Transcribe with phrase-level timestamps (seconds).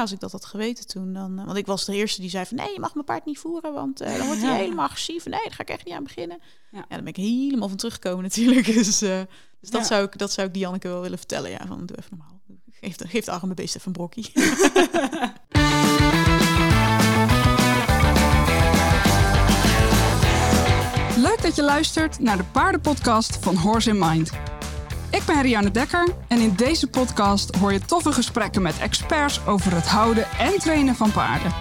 [0.00, 1.38] ja, als ik dat had geweten toen, dan...
[1.38, 2.56] eh, want ik was de eerste die zei van...
[2.56, 5.24] nee, je mag mijn paard niet voeren, want eh, dan wordt hij helemaal agressief.
[5.24, 6.38] Nee, daar ga ik echt niet aan beginnen.
[6.70, 6.78] Ja.
[6.78, 8.66] Ja, daar ben ik helemaal van teruggekomen natuurlijk.
[8.84, 9.20] Dus, eh,
[9.60, 9.86] dus dat, Ja.
[9.86, 11.50] zou ik, dat zou ik Dianneke wel willen vertellen.
[11.50, 12.40] Ja, van doe even normaal.
[12.70, 14.32] Geef de, geef de arme beest even een brokkie.
[21.16, 24.30] Leuk dat je luistert naar de paardenpodcast van Horse in Mind.
[25.10, 29.74] Ik ben Rianne Dekker en in deze podcast hoor je toffe gesprekken met experts over
[29.74, 31.52] het houden en trainen van paarden.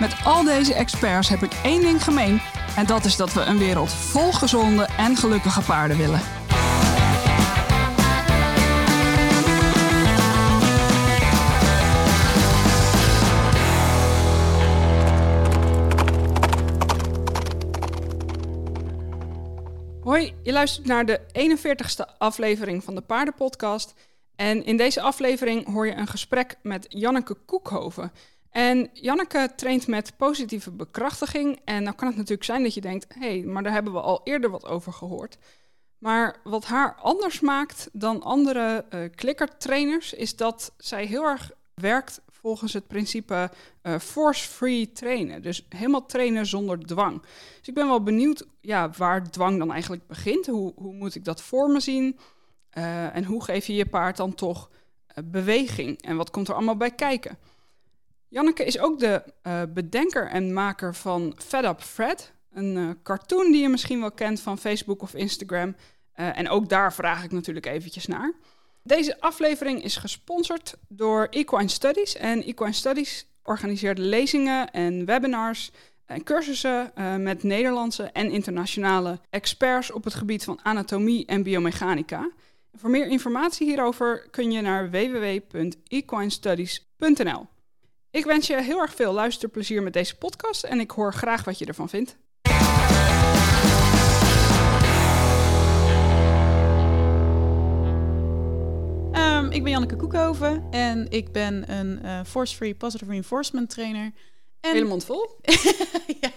[0.00, 2.40] Met al deze experts heb ik één ding gemeen
[2.76, 6.20] en dat is dat we een wereld vol gezonde en gelukkige paarden willen.
[20.14, 23.94] Hoi, je luistert naar de 41ste aflevering van de Paardenpodcast.
[24.36, 28.12] En in deze aflevering hoor je een gesprek met Janneke Koekhoven.
[28.50, 31.60] En Janneke traint met positieve bekrachtiging.
[31.64, 34.00] En nou kan het natuurlijk zijn dat je denkt, hé, hey, maar daar hebben we
[34.00, 35.38] al eerder wat over gehoord.
[35.98, 42.20] Maar wat haar anders maakt dan andere eh klikkertrainers, is dat zij heel erg werkt
[42.44, 43.50] volgens het principe
[43.82, 45.42] eh, force-free trainen.
[45.42, 47.22] Dus helemaal trainen zonder dwang.
[47.58, 50.46] Dus ik ben wel benieuwd ja, waar dwang dan eigenlijk begint.
[50.46, 52.18] Hoe, hoe moet ik dat voor me zien?
[52.70, 54.70] Eh, en hoe geef je je paard dan toch
[55.06, 56.02] eh, beweging?
[56.02, 57.38] En wat komt er allemaal bij kijken?
[58.28, 59.22] Janneke is ook de
[59.74, 62.32] bedenker en maker van Fed Up Fred.
[62.52, 65.76] Een cartoon die je misschien wel kent van Facebook of Instagram.
[66.12, 68.34] En ook daar vraag ik natuurlijk eventjes naar.
[68.86, 72.16] Deze aflevering is gesponsord door Equine Studies.
[72.16, 75.70] En Equine Studies organiseert lezingen en webinars
[76.06, 82.30] en cursussen eh, met Nederlandse en internationale experts op het gebied van anatomie en biomechanica.
[82.72, 87.46] Voor meer informatie hierover kun je naar www.equinestudies.nl.
[88.10, 91.58] Ik wens je heel erg veel luisterplezier met deze podcast en ik hoor graag wat
[91.58, 92.16] je ervan vindt.
[99.54, 104.12] Ik ben Janneke Koekhoven en ik ben een eh, force-free positive reinforcement trainer.
[104.60, 105.40] En, Hele mond vol.
[106.20, 106.30] ja,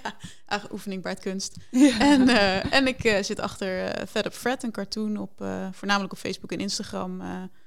[0.46, 1.56] eigen oefening baardkunst.
[2.00, 6.18] En, eh, en ik eh, zit achter Fed Up Fred, een cartoon op voornamelijk op
[6.18, 7.22] Facebook en Instagram,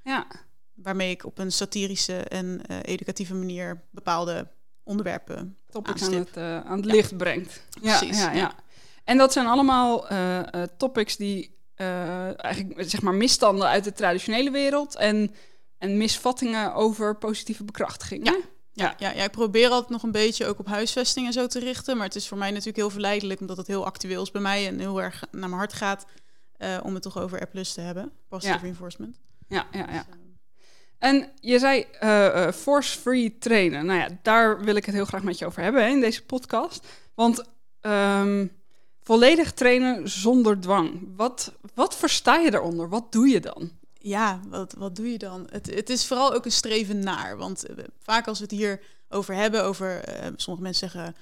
[0.05, 0.27] Ja,
[0.75, 4.49] waarmee ik op een satirische en educatieve manier bepaalde
[4.83, 6.93] onderwerpen topics aan het, aan het Ja.
[6.93, 7.63] licht brengt.
[7.83, 8.37] Ja, Precies, ja, ja.
[8.37, 8.53] ja.
[9.05, 10.07] En dat zijn allemaal
[10.77, 15.35] topics die eh, eigenlijk zeg maar misstanden uit de traditionele wereld en,
[15.79, 18.27] en misvattingen over positieve bekrachtiging.
[18.27, 18.39] Ja.
[18.73, 21.59] Ja, ja, ja, ik probeer altijd nog een beetje ook op huisvesting en zo te
[21.59, 21.97] richten.
[21.97, 24.67] Maar het is voor mij natuurlijk heel verleidelijk, omdat het heel actueel is bij mij
[24.67, 26.07] en heel erg naar mijn hart gaat,
[26.57, 28.13] eh, om het toch over R te hebben.
[28.29, 28.63] Positive Ja.
[28.63, 29.21] reinforcement.
[29.49, 29.87] ja, ja, ja.
[29.87, 31.87] Dus, eh, En je zei
[32.55, 33.87] force-free trainen.
[33.87, 36.25] Nou ja, daar wil ik het heel graag met je over hebben hè, in deze
[36.25, 36.87] podcast.
[37.15, 37.45] Want
[37.81, 38.47] ehm,
[39.03, 41.09] volledig trainen zonder dwang.
[41.17, 42.89] Wat, wat versta je daaronder?
[42.89, 43.71] Wat doe je dan?
[44.03, 45.47] ja, wat, wat doe je dan?
[45.51, 47.37] Het, het is vooral ook een streven naar.
[47.37, 51.15] Want eh, vaak als we het hier over hebben, over eh, sommige mensen zeggen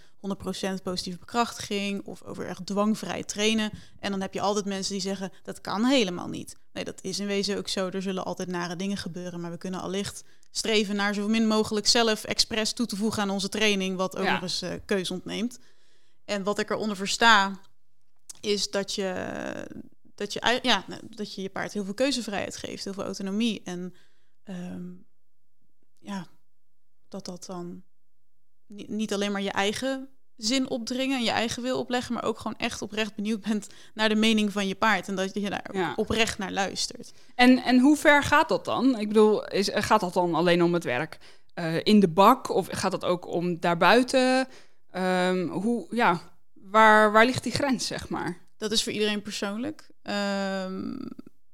[0.78, 3.70] 100% positieve bekrachtiging of over echt dwangvrij trainen.
[4.00, 6.56] En dan heb je altijd mensen die zeggen dat kan helemaal niet.
[6.72, 7.88] Nee, dat is in wezen ook zo.
[7.88, 11.86] Er zullen altijd nare dingen gebeuren, maar we kunnen allicht streven naar zo min mogelijk
[11.86, 14.32] zelf expres toe te voegen aan onze training, wat ook Ja.
[14.32, 15.58] nog eens eh keus ontneemt.
[16.24, 17.60] En wat ik eronder versta,
[18.40, 19.66] is dat je,
[20.14, 23.60] dat je, ja, nou, dat je je paard heel veel keuzevrijheid geeft, heel veel autonomie.
[23.64, 23.94] En
[24.44, 24.86] ehm,
[25.98, 26.26] ja,
[27.08, 27.82] dat dat dan
[28.66, 32.38] niet, niet alleen maar je eigen zin opdringen en je eigen wil opleggen, maar ook
[32.38, 35.70] gewoon echt oprecht benieuwd bent naar de mening van je paard en dat je daar
[35.72, 35.92] Ja.
[35.96, 37.12] oprecht naar luistert.
[37.34, 38.98] En, en hoe ver gaat dat dan?
[38.98, 41.18] Ik bedoel, is, gaat dat dan alleen om het werk
[41.54, 42.48] eh, in de bak?
[42.48, 44.48] Of gaat dat ook om daarbuiten?
[44.90, 46.20] Ehm, hoe, ja,
[46.70, 48.38] waar, waar ligt die grens, zeg maar?
[48.56, 49.88] Dat is voor iedereen persoonlijk.
[50.02, 50.96] Ehm,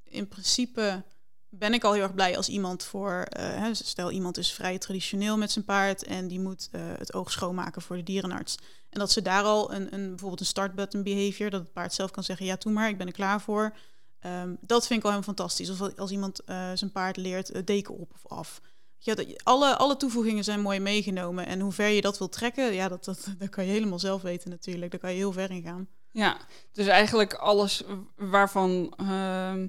[0.04, 1.02] in principe
[1.48, 3.22] ben ik al heel erg blij als iemand voor...
[3.22, 6.04] eh, stel, iemand is vrij traditioneel met zijn paard...
[6.04, 8.58] en die moet eh, het oog schoonmaken voor de dierenarts.
[8.90, 11.50] En dat ze daar al een, een, bijvoorbeeld een start-button behavior...
[11.50, 13.76] dat het paard zelf kan zeggen, ja, doe maar, ik ben er klaar voor.
[14.20, 15.70] Ehm, dat vind ik al helemaal fantastisch.
[15.70, 18.60] Of als iemand eh, zijn paard leert deken op of af.
[19.04, 21.46] Ja, alle, alle toevoegingen zijn mooi meegenomen.
[21.46, 24.22] En hoe ver je dat wil trekken, ja, dat, dat, dat kan je helemaal zelf
[24.22, 24.90] weten natuurlijk.
[24.90, 25.88] Daar kan je heel ver in gaan.
[26.10, 26.36] Ja,
[26.72, 27.82] dus eigenlijk alles
[28.16, 29.66] waarvan ehm,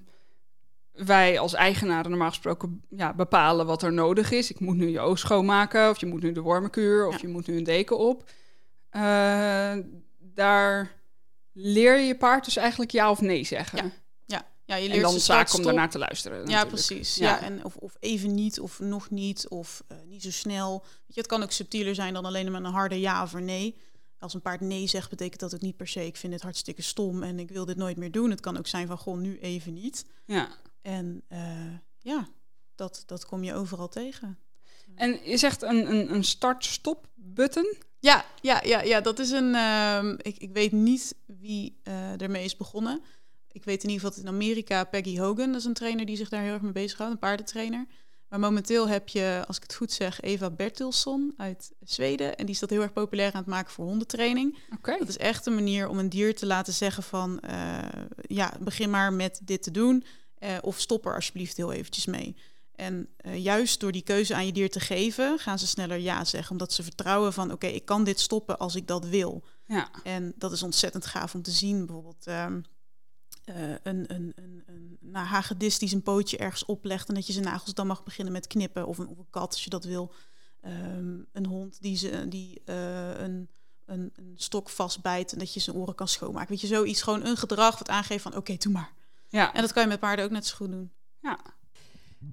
[0.92, 4.52] wij als eigenaren normaal gesproken ja, bepalen wat er nodig is.
[4.52, 7.20] Ik moet nu je oog schoonmaken, of je moet nu de wormenkuur, of Ja.
[7.22, 8.30] je moet nu een deken op.
[8.90, 9.74] Eh,
[10.18, 10.92] daar
[11.54, 13.86] leer je je paard dus eigenlijk ja of nee zeggen.
[13.86, 13.92] Ja.
[14.66, 16.38] Ja, je En leert dan ze zaak om daarnaar te luisteren.
[16.38, 16.70] Ja, natuurlijk.
[16.70, 17.16] precies.
[17.16, 17.30] Ja.
[17.30, 17.42] Ja.
[17.42, 20.80] en of, of even niet, of nog niet, of eh, niet zo snel.
[20.80, 23.76] Weet je, het kan ook subtieler zijn dan alleen maar een harde ja of nee.
[24.20, 26.06] Als een paard nee zegt, betekent dat ook niet per se...
[26.06, 28.30] ik vind het hartstikke stom en ik wil dit nooit meer doen.
[28.30, 30.06] Het kan ook zijn van, goh, nu even niet.
[30.26, 30.48] Ja.
[30.82, 32.28] En eh, ja,
[32.76, 34.38] dat, dat kom je overal tegen.
[34.96, 37.76] En je zegt een, een, een start-stop button.
[38.00, 39.56] Ja, ja, ja, ja dat is een...
[39.56, 43.02] ehm, ik, ik weet niet wie eh ermee is begonnen.
[43.56, 45.52] Ik weet in ieder geval dat in Amerika Peggy Hogan...
[45.52, 47.88] dat is een trainer die zich daar heel erg mee bezighoudt, een paardentrainer...
[48.30, 52.38] Maar momenteel heb je, als ik het goed zeg, Eva Bertilsson uit Zweden.
[52.38, 54.58] En die is dat heel erg populair aan het maken voor hondentraining.
[55.00, 57.40] Dat is echt een manier om een dier te laten zeggen van...
[57.40, 57.78] eh,
[58.22, 60.04] ja, begin maar met dit te doen.
[60.38, 62.36] eh, of stop er alsjeblieft heel eventjes mee.
[62.76, 65.40] En eh, juist door die keuze aan je dier te geven...
[65.40, 66.52] gaan ze sneller ja zeggen.
[66.52, 67.52] Omdat ze vertrouwen van...
[67.52, 69.44] oké, ik kan dit stoppen als ik dat wil.
[69.66, 69.90] Ja.
[70.04, 71.86] En dat is ontzettend gaaf om te zien.
[71.86, 72.62] Bijvoorbeeld ehm,
[73.46, 77.08] eh, een, een, een, een nou, hagedis die zijn pootje ergens oplegt...
[77.08, 78.88] en dat je zijn nagels dan mag beginnen met knippen.
[78.88, 80.14] Of een, of een kat als je dat wil.
[80.62, 83.50] Ehm, een hond die, ze, die eh, een,
[83.86, 85.34] een, een stok vastbijt...
[85.34, 86.50] en dat je zijn oren kan schoonmaken.
[86.50, 87.02] Weet je, zoiets.
[87.02, 88.36] Gewoon een gedrag wat aangeeft van...
[88.36, 88.94] oké, doe maar.
[89.28, 89.54] ja.
[89.54, 90.92] En dat kan je met paarden ook net zo goed doen.
[91.22, 91.40] ja.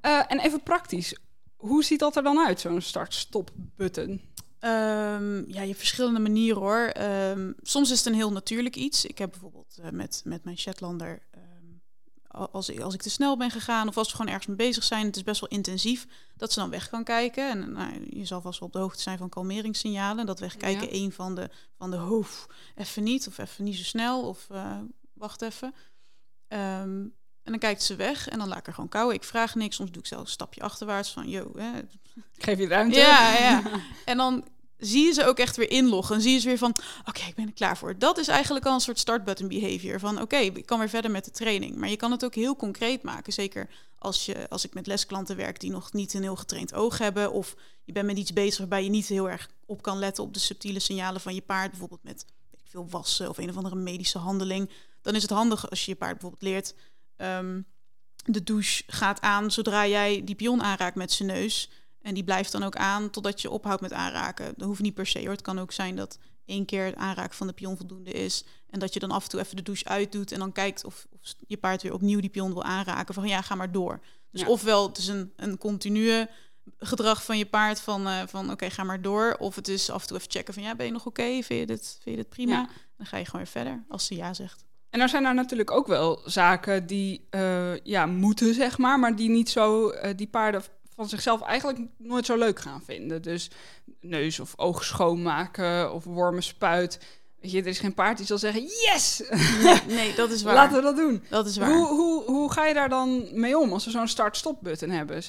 [0.00, 1.16] Eh, en even praktisch.
[1.56, 3.50] Hoe ziet dat er dan uit, zo'n start-stop
[4.62, 6.86] Ehm, ja, je hebt verschillende manieren hoor.
[6.86, 9.04] Ehm, soms is het een heel natuurlijk iets.
[9.04, 13.36] Ik heb bijvoorbeeld eh, met, met mijn Shetlander, ehm, als, ik, als ik te snel
[13.36, 16.06] ben gegaan of als we gewoon ergens mee bezig zijn, het is best wel intensief,
[16.36, 17.50] dat ze dan weg kan kijken.
[17.50, 20.26] En nou, je zal vast wel op de hoogte zijn van kalmeringssignalen.
[20.26, 21.04] Dat wegkijken Ja.
[21.04, 24.78] een van de, van de hoofd, even niet of even niet zo snel of eh,
[25.12, 25.74] wacht even.
[26.48, 29.14] En dan kijkt ze weg en dan laat ik er gewoon kauwen.
[29.14, 29.76] Ik vraag niks.
[29.76, 31.80] Soms doe ik zelfs een stapje achterwaarts van, yo, hè,
[32.36, 32.98] Ik geef je ruimte.
[32.98, 33.62] ja, ja.
[34.04, 34.44] En dan
[34.76, 36.14] zie je ze ook echt weer inloggen.
[36.14, 36.74] En zie je ze weer van,
[37.04, 37.98] oké, ik ben er klaar voor.
[37.98, 40.00] Dat is eigenlijk al een soort startbutton behavior.
[40.00, 41.76] Van, oké, ik kan weer verder met de training.
[41.76, 43.32] Maar je kan het ook heel concreet maken.
[43.32, 43.68] Zeker
[43.98, 47.32] als, je, als ik met lesklanten werk die nog niet een heel getraind oog hebben.
[47.32, 47.54] Of
[47.84, 50.40] je bent met iets bezig waarbij je niet heel erg op kan letten op de
[50.40, 51.70] subtiele signalen van je paard.
[51.70, 54.70] Bijvoorbeeld met weet ik veel wassen of een of andere medische handeling.
[55.02, 56.74] Dan is het handig als je je paard bijvoorbeeld leert...
[57.16, 57.60] ehm,
[58.24, 61.70] de douche gaat aan zodra jij die pion aanraakt met zijn neus.
[62.02, 64.54] En die blijft dan ook aan totdat je ophoudt met aanraken.
[64.56, 65.30] Dat hoeft niet per se hoor.
[65.30, 68.44] Het kan ook zijn dat één keer het aanraken van de pion voldoende is.
[68.70, 70.32] En dat je dan af en toe even de douche uitdoet.
[70.32, 73.14] En dan kijkt of, of je paard weer opnieuw die pion wil aanraken.
[73.14, 74.00] Van ja, ga maar door.
[74.30, 74.46] Dus Ja.
[74.46, 76.26] ofwel het is een, een continue
[76.78, 79.36] gedrag van je paard van, eh, van oké, ga maar door.
[79.38, 81.22] Of het is af en toe even checken van ja, ben je nog oké?
[81.42, 82.52] Vind, je dit, vind je dit prima?
[82.52, 82.68] Ja.
[82.96, 84.64] Dan ga je gewoon weer verder als ze ja zegt.
[84.90, 89.16] En er zijn er natuurlijk ook wel zaken die eh, ja, moeten, zeg maar, maar
[89.16, 90.62] die niet zo, eh, die paarden
[91.02, 93.22] van zichzelf eigenlijk nooit zo leuk gaan vinden.
[93.22, 93.50] Dus
[94.00, 96.98] neus of oog schoonmaken of wormen spuit.
[97.40, 99.22] Weet je, er is geen paard die zal zeggen, yes,
[99.88, 100.54] Nee, dat is waar.
[100.54, 101.22] laten we dat doen.
[101.28, 101.70] Dat is waar.
[101.72, 105.22] Hoe, hoe, hoe ga je daar dan mee om als we zo'n start-stop button hebben?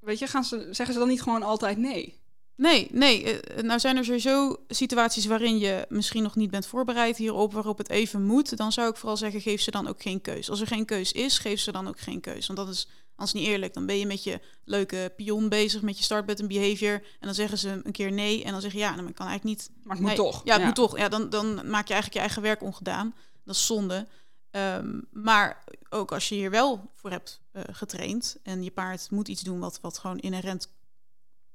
[0.00, 2.22] Weet je, gaan ze, zeggen ze dan niet gewoon altijd nee?
[2.56, 3.40] Nee, nee.
[3.40, 7.78] eh, Nou zijn er sowieso situaties waarin je misschien nog niet bent voorbereid hierop, waarop
[7.78, 8.56] het even moet.
[8.56, 10.50] Dan zou ik vooral zeggen, geef ze dan ook geen keus.
[10.50, 12.46] Als er geen keus is, geef ze dan ook geen keus.
[12.46, 13.74] Want dat is anders niet eerlijk.
[13.74, 16.92] Dan ben je met je leuke pion bezig, met je start button behavior.
[16.92, 18.44] En dan zeggen ze een keer nee.
[18.44, 19.70] En dan zeg je ja, dan kan eigenlijk niet.
[19.82, 20.40] Maar het moet Nee, toch.
[20.44, 20.98] Ja, het moet toch.
[20.98, 23.14] Ja, dan, dan maak je eigenlijk je eigen werk ongedaan.
[23.44, 24.06] Dat is zonde.
[24.50, 29.28] Ehm, maar ook als je hier wel voor hebt eh, getraind en je paard moet
[29.28, 30.68] iets doen wat, wat gewoon inherent.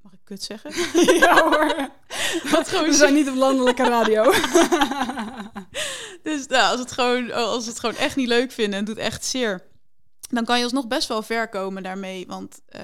[0.01, 0.71] Mag ik kut zeggen?
[1.19, 1.89] ja hoor.
[2.51, 4.31] Wat gewoon We zijn niet op landelijke radio.
[6.23, 9.25] Dus nou, als, het gewoon, als het gewoon echt niet leuk vinden en doet echt
[9.25, 9.67] zeer,
[10.29, 12.27] dan kan je alsnog best wel ver komen daarmee.
[12.27, 12.81] Want eh,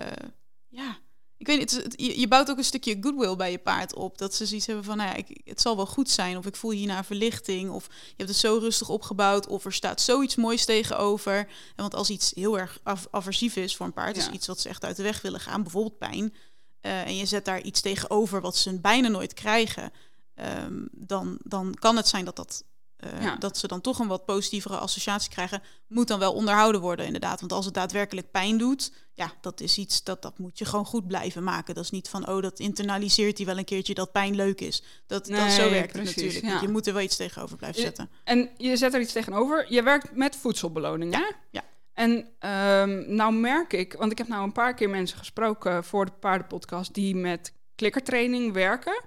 [0.68, 0.98] ja,
[1.38, 4.18] ik weet niet, het, je, je bouwt ook een stukje goodwill bij je paard op.
[4.18, 6.38] Dat ze zoiets hebben van, nou ja, ik, het zal wel goed zijn.
[6.38, 7.70] Of ik voel hierna verlichting.
[7.70, 9.48] Of je hebt het zo rustig opgebouwd.
[9.48, 11.36] Of er staat zoiets moois tegenover.
[11.38, 14.24] En want als iets heel erg af- aversief is voor een paard, Ja.
[14.26, 16.34] dus iets wat ze echt uit de weg willen gaan, bijvoorbeeld pijn.
[16.80, 19.92] eh, en je zet daar iets tegenover wat ze bijna nooit krijgen.
[20.36, 22.64] ehm, dan, dan kan het zijn dat dat
[23.06, 23.36] eh, Ja.
[23.36, 27.40] dat ze dan toch een wat positievere associatie krijgen, moet dan wel onderhouden worden, inderdaad.
[27.40, 30.86] Want als het daadwerkelijk pijn doet, ja, dat is iets dat, dat moet je gewoon
[30.86, 31.76] goed blijven maken.
[31.76, 34.84] Dat is niet van, oh, dat internaliseert hij wel een keertje dat pijn leuk is.
[35.08, 36.54] Dat, dat zo Nee, werkt precies, het natuurlijk.
[36.54, 36.62] ja.
[36.62, 38.10] Je moet er wel iets tegenover blijven Je- zetten.
[38.24, 39.66] En je zet er iets tegenover.
[39.74, 41.20] Je werkt met voedselbeloningen.
[41.20, 41.32] hè?
[41.52, 41.64] ja.
[41.94, 46.06] En ehm, nou merk ik, want ik heb nou een paar keer mensen gesproken voor
[46.06, 49.04] de paardenpodcast die met klikkertraining werken,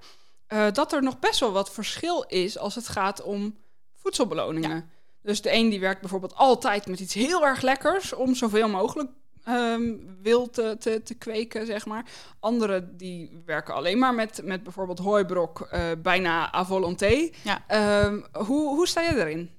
[0.46, 3.56] eh, dat er nog best wel wat verschil is als het gaat om
[4.02, 4.90] voedselbeloningen.
[5.22, 9.10] Dus de een die werkt bijvoorbeeld altijd met iets heel erg lekkers om zoveel mogelijk
[9.44, 12.04] ehm wild te, te, te kweken, zeg maar.
[12.40, 17.30] Anderen die werken alleen maar met, met bijvoorbeeld hooibrok, eh, bijna à volonté.
[17.44, 17.64] Ja.
[17.66, 19.50] Ehm, hoe, hoe sta je erin?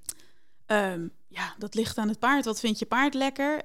[0.65, 2.45] Ehm, ja, dat ligt aan het paard.
[2.45, 3.63] Wat vindt je paard lekker?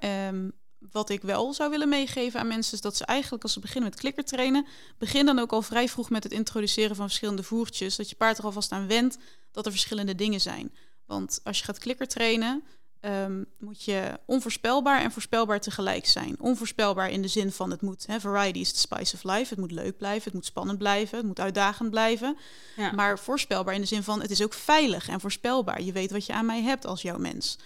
[0.91, 3.91] Wat ik wel zou willen meegeven aan mensen is dat ze eigenlijk als ze beginnen
[3.91, 4.67] met klikker trainen,
[4.99, 8.39] begin dan ook al vrij vroeg met het introduceren van verschillende voertjes, dat je paard
[8.39, 9.19] er alvast aan wendt
[9.55, 10.75] dat er verschillende dingen zijn.
[11.07, 12.63] Want als je gaat klikker trainen,
[13.05, 16.41] Ehm, moet je onvoorspelbaar en voorspelbaar tegelijk zijn.
[16.41, 19.49] Onvoorspelbaar in de zin van het moet, hè, variety is the spice of life.
[19.49, 22.37] Het moet leuk blijven, het moet spannend blijven, het moet uitdagend blijven.
[22.77, 22.93] Ja.
[22.93, 25.83] Maar voorspelbaar in de zin van het is ook veilig en voorspelbaar.
[25.83, 27.59] Je weet wat je aan mij hebt als jouw mens.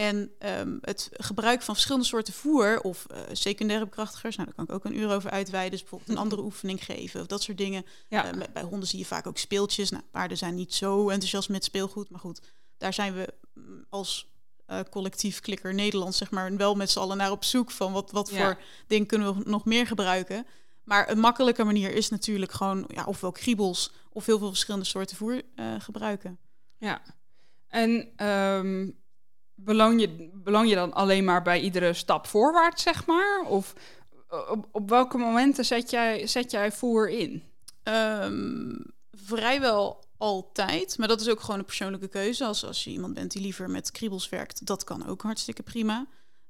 [0.00, 4.64] En ehm, het gebruik van verschillende soorten voer of uh, secundaire bekrachtigers, nou, daar kan
[4.64, 5.70] ik ook een uur over uitweiden.
[5.70, 7.84] Dus bijvoorbeeld een andere oefening geven of dat soort dingen.
[8.08, 8.34] Ja.
[8.34, 9.90] Uh, bij honden zie je vaak ook speeltjes.
[9.90, 12.40] Nou, paarden zijn niet zo enthousiast met speelgoed, maar goed,
[12.78, 14.32] daar zijn we mm, als
[14.70, 18.10] uh, collectief klikker Nederland, zeg maar, wel met z'n allen naar op zoek van wat,
[18.10, 20.46] wat voor dingen kunnen we nog meer gebruiken.
[20.84, 25.16] Maar een makkelijke manier is natuurlijk gewoon, ja, ofwel kriebels of heel veel verschillende soorten
[25.16, 25.42] voer
[25.78, 26.38] gebruiken.
[26.78, 27.02] Ja,
[27.68, 28.99] en um,
[29.64, 33.44] beloon, je, beloon je dan alleen maar bij iedere stap voorwaarts, zeg maar?
[33.46, 33.74] Of
[34.50, 37.42] op, op welke momenten zet jij, zet jij voer in?
[37.82, 40.98] Um, vrijwel altijd.
[40.98, 42.44] Maar dat is ook gewoon een persoonlijke keuze.
[42.44, 46.06] Als, als je iemand bent die liever met kriebels werkt, dat kan ook hartstikke prima.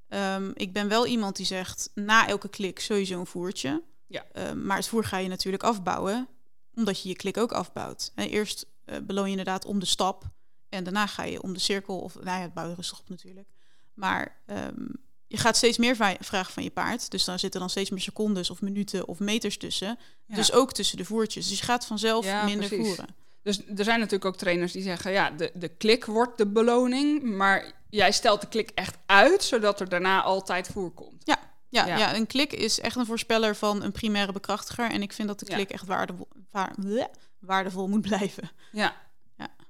[0.07, 3.83] Um, ik ben wel iemand die zegt na elke klik sowieso een voertje.
[4.07, 4.25] Ja.
[4.33, 6.27] Um, maar het voer ga je natuurlijk afbouwen,
[6.75, 8.11] omdat je je klik ook afbouwt.
[8.15, 10.23] En eerst uh, beloon je inderdaad om de stap
[10.71, 11.99] en daarna ga je om de cirkel.
[11.99, 13.47] Of nou ja, het bouwen rustig op natuurlijk.
[13.93, 14.91] Maar um,
[15.27, 17.11] je gaat steeds meer vragen van je paard.
[17.11, 19.99] Dus dan zitten dan steeds meer secondes of minuten of meters tussen.
[20.25, 20.35] Ja.
[20.35, 21.47] Dus ook tussen de voertjes.
[21.47, 22.87] Dus je gaat vanzelf ja, minder precies.
[22.87, 23.15] voeren.
[23.43, 27.23] Dus er zijn natuurlijk ook trainers die zeggen, ja, de, de klik wordt de beloning,
[27.23, 31.21] maar jij stelt de klik echt uit, zodat er daarna altijd voer komt.
[31.23, 31.37] Ja,
[31.69, 31.97] ja, ja.
[31.97, 34.91] ja een klik is echt een voorspeller van een primaire bekrachtiger.
[34.91, 36.75] En ik vind dat de klik echt waardevol, waar,
[37.39, 38.51] waardevol moet blijven.
[38.71, 38.95] Ja,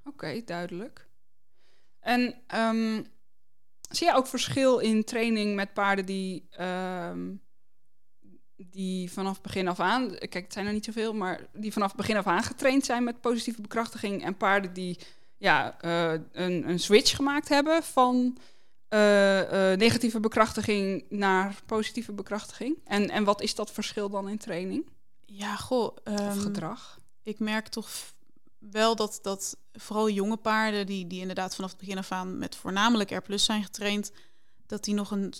[0.04, 1.08] okay, duidelijk.
[2.00, 3.06] En um,
[3.88, 7.40] zie je ook verschil in training met paarden die um,
[8.56, 12.16] die vanaf begin af aan, kijk, het zijn er niet zoveel, maar die vanaf begin
[12.16, 14.24] af aan getraind zijn met positieve bekrachtiging.
[14.24, 14.98] En paarden die
[15.36, 18.38] ja, uh, een, een switch gemaakt hebben van
[18.88, 22.78] uh, uh, negatieve bekrachtiging naar positieve bekrachtiging.
[22.84, 24.86] En, en wat is dat verschil dan in training?
[25.24, 25.96] Ja, goh.
[26.04, 26.98] Um, of gedrag?
[27.22, 27.90] Ik merk toch
[28.70, 32.56] wel dat, dat vooral jonge paarden, die, die inderdaad vanaf het begin af aan met
[32.56, 34.12] voornamelijk R plus zijn getraind,
[34.66, 35.34] dat die nog een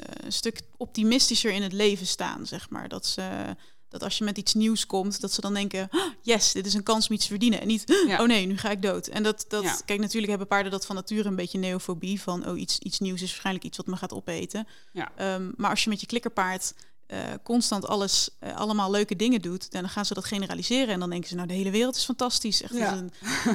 [0.00, 2.88] eh, een stuk optimistischer in het leven staan, zeg maar.
[2.88, 3.56] Dat ze
[3.88, 6.74] dat als je met iets nieuws komt, dat ze dan denken: oh, yes, dit is
[6.74, 7.60] een kans om iets te verdienen.
[7.60, 9.06] En niet, oh nee, nu ga ik dood.
[9.06, 12.20] En dat, dat kijk, natuurlijk hebben paarden dat van nature een beetje neofobie.
[12.20, 14.66] Van oh, iets, iets nieuws is waarschijnlijk iets wat me gaat opeten.
[14.92, 15.34] Ja.
[15.34, 16.74] Um, maar als je met je klikkerpaard
[17.12, 20.94] uh, constant alles, uh, allemaal leuke dingen doet, dan gaan ze dat generaliseren.
[20.94, 22.62] En dan denken ze, nou, de hele wereld is fantastisch.
[22.62, 22.96] Echt, ja.
[22.96, 23.10] een,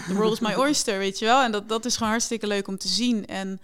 [0.08, 1.42] the world is my oyster, weet je wel.
[1.42, 3.26] En dat, dat is gewoon hartstikke leuk om te zien.
[3.26, 3.60] En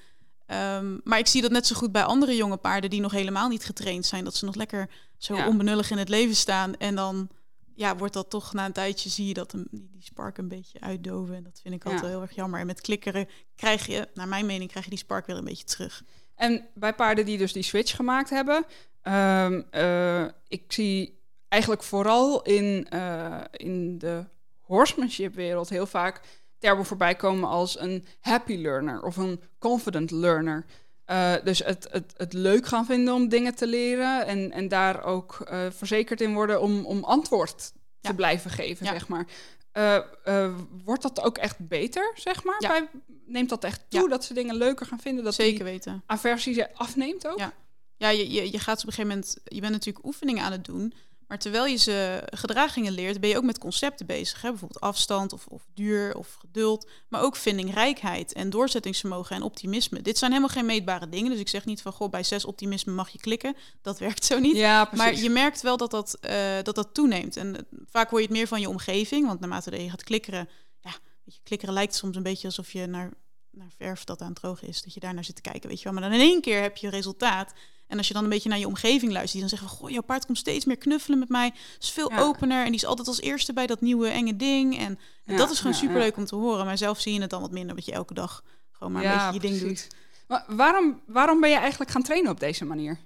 [0.53, 3.47] Um, maar ik zie dat net zo goed bij andere jonge paarden die nog helemaal
[3.47, 4.23] niet getraind zijn.
[4.23, 5.47] Dat ze nog lekker zo ja.
[5.47, 6.77] onbenullig in het leven staan.
[6.77, 7.29] En dan
[7.75, 10.47] ja, wordt dat toch na een tijdje zie je dat een, die, die spark een
[10.47, 11.35] beetje uitdoven.
[11.35, 12.07] En dat vind ik altijd ja.
[12.07, 12.59] heel erg jammer.
[12.59, 15.65] En met klikkeren krijg je, naar mijn mening, krijg je die spark weer een beetje
[15.65, 16.03] terug.
[16.35, 18.65] En bij paarden die dus die switch gemaakt hebben,
[19.03, 24.25] um, uh, ik zie eigenlijk vooral in, uh, in de
[24.61, 26.21] horsemanship wereld heel vaak
[26.59, 30.65] termen voorbij komen als een happy learner of een confident learner.
[31.07, 35.03] Uh, dus het, het, het leuk gaan vinden om dingen te leren en, en daar
[35.03, 38.09] ook uh, verzekerd in worden om, om antwoord ja.
[38.09, 38.91] te blijven geven, ja.
[38.91, 39.25] zeg maar.
[39.73, 42.55] Uh, wordt dat ook echt beter, zeg maar?
[42.59, 42.69] Ja.
[42.69, 42.87] Bij,
[43.25, 45.23] neemt dat echt toe dat ze dingen leuker gaan vinden?
[45.23, 46.03] Dat Zeker weten.
[46.05, 47.37] Aversie afneemt ook?
[47.37, 47.53] Ja,
[48.01, 49.37] ja je, je, je gaat op een gegeven moment...
[49.43, 50.93] Je bent natuurlijk oefeningen aan het doen...
[51.31, 54.41] Maar terwijl je ze gedragingen leert, ben je ook met concepten bezig.
[54.41, 54.49] Hè?
[54.49, 56.89] Bijvoorbeeld afstand of, of duur of geduld.
[57.07, 60.01] Maar ook vindingrijkheid en doorzettingsvermogen en optimisme.
[60.01, 61.31] Dit zijn helemaal geen meetbare dingen.
[61.31, 63.55] Dus ik zeg niet van, goh, bij zes optimisme mag je klikken.
[63.81, 64.55] Dat werkt zo niet.
[64.55, 66.31] Ja, maar je merkt wel dat dat, uh,
[66.63, 67.37] dat, dat toeneemt.
[67.37, 69.27] En uh, vaak hoor je het meer van je omgeving.
[69.27, 70.49] Want naarmate je gaat klikkeren...
[70.79, 70.91] Ja,
[71.23, 73.11] je, klikkeren lijkt soms een beetje alsof je naar,
[73.51, 74.81] naar verf dat aan het drogen is.
[74.81, 75.93] Dat je daar naar zit te kijken, weet je wel.
[75.93, 77.53] Maar dan in één keer heb je resultaat...
[77.91, 80.01] En als je dan een beetje naar je omgeving luistert, die dan zeggen: Goh, jouw
[80.01, 81.53] paard komt steeds meer knuffelen met mij.
[81.79, 82.19] Is veel ja.
[82.19, 82.59] opener.
[82.59, 84.77] En die is altijd als eerste bij dat nieuwe enge ding.
[84.77, 86.65] En, en ja, dat is gewoon ja, superleuk om te horen.
[86.65, 89.11] Maar zelf zie je het dan wat minder, wat je elke dag gewoon maar een
[89.11, 89.59] beetje je precies.
[89.59, 89.87] ding doet.
[90.27, 92.99] Maar waarom, waarom ben je eigenlijk gaan trainen op deze manier?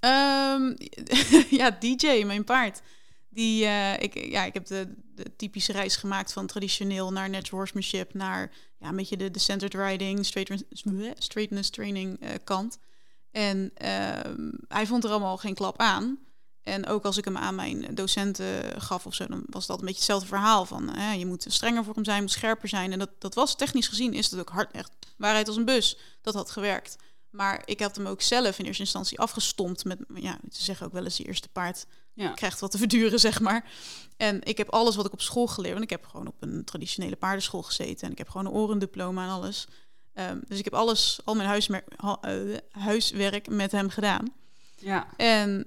[0.00, 0.76] Um,
[1.60, 2.82] ja, DJ, mijn paard.
[3.36, 7.58] Die, uh, ik, ja, ik heb de, de, typische reis gemaakt van traditioneel naar natural
[7.58, 10.64] horsemanship, naar ja, een beetje de, de centered riding, straight,
[11.18, 12.78] straightness training uh, kant.
[13.30, 16.18] En uh, hij vond er allemaal geen klap aan.
[16.62, 19.84] En ook als ik hem aan mijn docenten gaf of zo, dan was dat een
[19.84, 20.64] beetje hetzelfde verhaal.
[20.64, 22.92] Van je moet strenger voor hem zijn, moet scherper zijn.
[22.92, 25.98] En dat, dat was technisch gezien, is dat ook hard, echt waarheid als een bus.
[26.20, 26.96] Dat had gewerkt.
[27.30, 30.92] Maar ik heb hem ook zelf in eerste instantie afgestompt met, ja, ze zeggen ook
[30.92, 31.86] wel eens, die eerste paard
[32.16, 32.32] ja.
[32.32, 33.64] krijgt wat te verduren, zeg maar.
[34.16, 36.64] En ik heb alles wat ik op school geleerd, want ik heb gewoon op een
[36.64, 39.66] traditionele paardenschool gezeten en ik heb gewoon een orendiploma en alles.
[40.14, 44.32] Um, dus ik heb alles, al mijn huismerk, uh, huiswerk met hem gedaan.
[44.78, 45.06] Ja.
[45.16, 45.66] En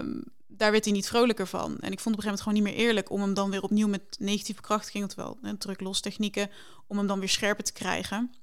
[0.00, 1.78] um, daar werd hij niet vrolijker van.
[1.80, 3.62] En ik vond op een gegeven moment gewoon niet meer eerlijk om hem dan weer
[3.62, 6.50] opnieuw met negatieve krachtiging, oftewel druk los technieken,
[6.86, 8.34] om hem dan weer scherper te krijgen.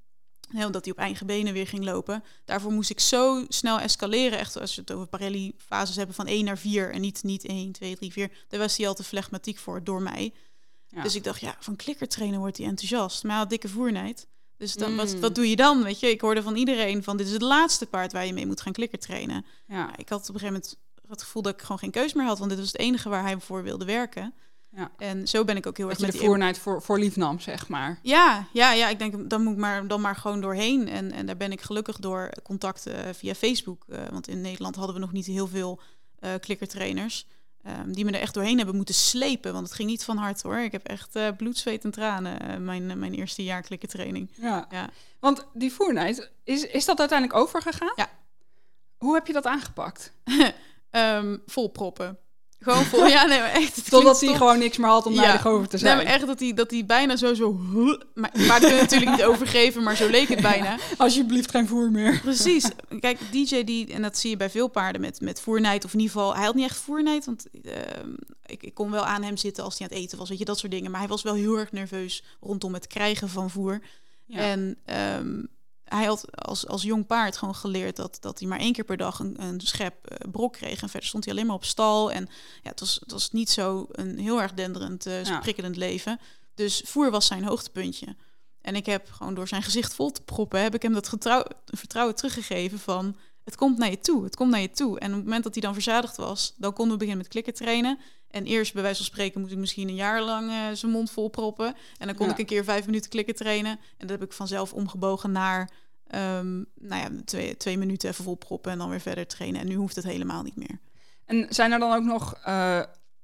[0.50, 2.24] Heel omdat hij op eigen benen weer ging lopen.
[2.46, 4.40] Daarvoor moest ik zo snel escaleren.
[4.40, 7.72] Echt als je het over Parelli-fases hebben van 1 naar 4 en niet, niet 1,
[7.72, 8.32] 2, 3, 4.
[8.48, 10.34] Daar was hij al te flegmatiek voor door mij.
[10.88, 11.02] Ja.
[11.02, 13.24] Dus ik dacht, ja, van klikkertrainen wordt hij enthousiast.
[13.24, 14.28] Maar hij had dikke voernijd.
[14.58, 14.98] Dus dan, mm.
[14.98, 15.84] wat, wat doe je dan?
[15.84, 18.46] Weet je, ik hoorde van iedereen van dit is het laatste paard waar je mee
[18.46, 19.46] moet gaan klikkertrainen.
[19.68, 19.98] Ja.
[19.98, 22.38] ik had op een gegeven moment het gevoel dat ik gewoon geen keus meer had,
[22.38, 24.34] want dit was het enige waar hij voor wilde werken.
[24.76, 24.92] Ja.
[24.98, 27.68] En zo ben ik ook heel erg met de voernijd voor, voor lief nam, zeg
[27.68, 28.00] maar.
[28.02, 30.88] Ja, ja, ja, ik denk dan moet ik maar, dan maar gewoon doorheen.
[30.88, 33.86] En, en daar ben ik gelukkig door contacten via Facebook.
[33.90, 35.82] Uh, want in Nederland hadden we nog niet heel veel
[36.20, 37.28] uh, klikkertrainers.
[37.68, 39.54] Um, die me er echt doorheen hebben moeten slepen.
[39.54, 40.58] Want het ging niet van hart hoor.
[40.58, 44.32] Ik heb echt uh, bloed, zweet en tranen mijn, mijn eerste jaar klikkertraining.
[44.36, 44.68] Ja.
[44.70, 44.90] ja.
[45.20, 47.94] Want die voernijd, is, is dat uiteindelijk overgegaan?
[47.96, 48.10] Ja.
[48.98, 50.14] Hoe heb je dat aangepakt?
[50.92, 52.20] um, vol proppen.
[52.66, 53.08] Gewoon vol.
[53.08, 53.90] Ja, nee, maar echt.
[53.90, 55.42] Totdat hij gewoon niks meer had om ja.
[55.44, 55.98] over te zijn.
[55.98, 57.54] Nee, maar echt dat hij, dat hij bijna zo zo...
[58.14, 60.78] Maar, maar dat kun je natuurlijk niet overgeven, maar zo leek het bijna.
[60.98, 62.20] Alsjeblieft geen voer meer.
[62.20, 62.70] Precies.
[63.00, 66.00] Kijk, DJ die, en dat zie je bij veel paarden met, met voernijd, of in
[66.00, 66.36] ieder geval...
[66.36, 67.72] Hij had niet echt voernijd, want uh,
[68.46, 70.46] ik, ik kon wel aan hem zitten als hij aan het eten was, weet je,
[70.46, 70.92] dat soort dingen.
[70.92, 73.80] Maar hij was wel heel erg nerveus rondom het krijgen van voer.
[74.26, 74.38] Ja.
[74.38, 74.78] En
[75.20, 75.48] um,
[75.86, 78.98] hij had als, als jong paard gewoon geleerd dat, dat hij maar één keer per
[78.98, 80.82] dag een, een schep uh, brok kreeg.
[80.82, 82.12] En verder stond hij alleen maar op stal.
[82.12, 82.30] En
[82.64, 86.20] ja, het was, het was niet zo een heel erg denderend, uh, prikkelend leven.
[86.56, 88.16] Dus voer was zijn hoogtepuntje.
[88.62, 91.10] En ik heb gewoon door zijn gezicht vol te proppen, heb ik hem dat
[91.66, 95.00] vertrouwen teruggegeven van het komt naar je toe, het komt naar je toe.
[95.00, 97.54] En op het moment dat hij dan verzadigd was, dan konden we beginnen met klikken
[97.54, 98.00] trainen.
[98.36, 101.12] En eerst, bij wijze van spreken, moest ik misschien een jaar lang uh, zijn mond
[101.12, 101.76] vol proppen.
[101.98, 103.72] En dan kon ik een keer vijf minuten klikken trainen.
[103.72, 105.70] En dat heb ik vanzelf omgebogen naar
[106.16, 109.62] um, nou ja, twee, twee minuten even vol proppen en dan weer verder trainen.
[109.62, 110.80] En nu hoeft het helemaal niet meer.
[111.26, 112.82] En zijn er dan ook nog uh,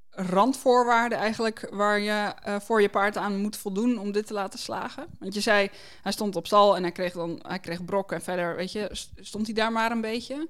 [0.09, 4.59] randvoorwaarden eigenlijk waar je uh, voor je paard aan moet voldoen om dit te laten
[4.59, 5.05] slagen?
[5.19, 5.69] Want je zei,
[6.01, 8.89] hij stond op stal en hij kreeg dan hij kreeg brok en verder, weet je,
[9.15, 10.47] stond hij daar maar een beetje.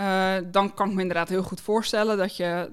[0.00, 2.70] Uh, dan kan ik me inderdaad heel goed voorstellen dat je,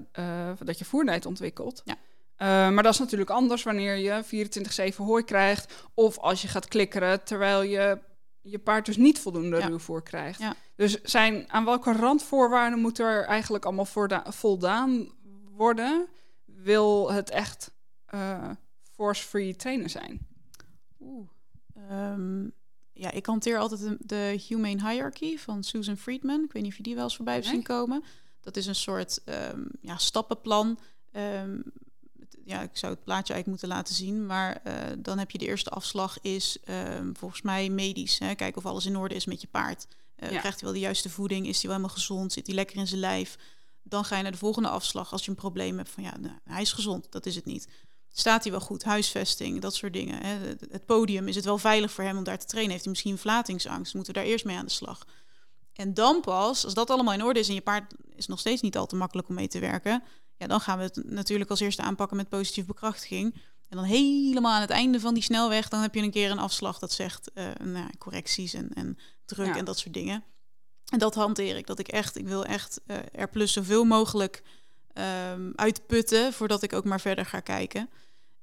[0.64, 0.84] dat je
[1.26, 1.82] ontwikkelt.
[1.84, 1.94] Ja.
[2.38, 5.88] Uh, maar dat is natuurlijk anders wanneer je 24-7 hooi krijgt.
[5.94, 7.98] Of als je gaat klikkeren terwijl je
[8.40, 9.66] je paard dus niet voldoende ja.
[9.66, 10.42] ruwvoer krijgt.
[10.76, 15.08] Dus zijn, aan welke randvoorwaarden moet er eigenlijk allemaal voldaan
[15.56, 16.06] worden?
[16.44, 17.70] Wil het echt
[18.14, 18.50] uh,
[18.94, 20.26] force-free trainen zijn?
[21.00, 21.28] Oeh.
[21.90, 22.52] Um,
[22.98, 26.44] ja, ik hanteer altijd de, de, Humane Hierarchy van Susan Friedman.
[26.44, 28.04] Ik weet niet of je die wel eens voorbij hebt zien komen.
[28.40, 30.78] Dat is een soort um, ja, stappenplan.
[31.12, 31.62] Um,
[32.44, 34.26] ja, ik zou het plaatje eigenlijk moeten laten zien.
[34.26, 36.76] Maar uh, dan heb je de eerste afslag is uh,
[37.12, 38.18] volgens mij medisch.
[38.18, 38.34] Hè?
[38.34, 39.86] Kijken of alles in orde is met je paard.
[40.16, 40.38] Uh, ja.
[40.38, 41.46] Krijgt hij wel de juiste voeding?
[41.46, 42.32] Is hij wel helemaal gezond?
[42.32, 43.38] Zit hij lekker in zijn lijf?
[43.82, 46.34] Dan ga je naar de volgende afslag als je een probleem hebt van ja, nou,
[46.44, 47.68] hij is gezond, dat is het niet.
[48.18, 48.84] Staat hij wel goed?
[48.84, 50.22] Huisvesting, dat soort dingen.
[50.22, 50.38] Hè?
[50.70, 52.72] Het podium, is het wel veilig voor hem om daar te trainen?
[52.72, 53.94] Heeft hij misschien verlatingsangst?
[53.94, 55.06] Moeten we daar eerst mee aan de slag?
[55.72, 58.62] En dan pas, als dat allemaal in orde is en je paard is nog steeds
[58.62, 60.02] niet al te makkelijk om mee te werken,
[60.36, 63.34] ja, dan gaan we het natuurlijk als eerste aanpakken met positieve bekrachtiging.
[63.68, 66.38] En dan helemaal aan het einde van die snelweg, dan heb je een keer een
[66.38, 70.24] afslag dat zegt uh, nou, correcties en, en druk en dat soort dingen.
[70.88, 71.66] En dat hanteer ik.
[71.66, 74.42] Dat ik echt, ik wil echt uh, er plus zoveel mogelijk
[75.32, 77.90] um, uitputten voordat ik ook maar verder ga kijken.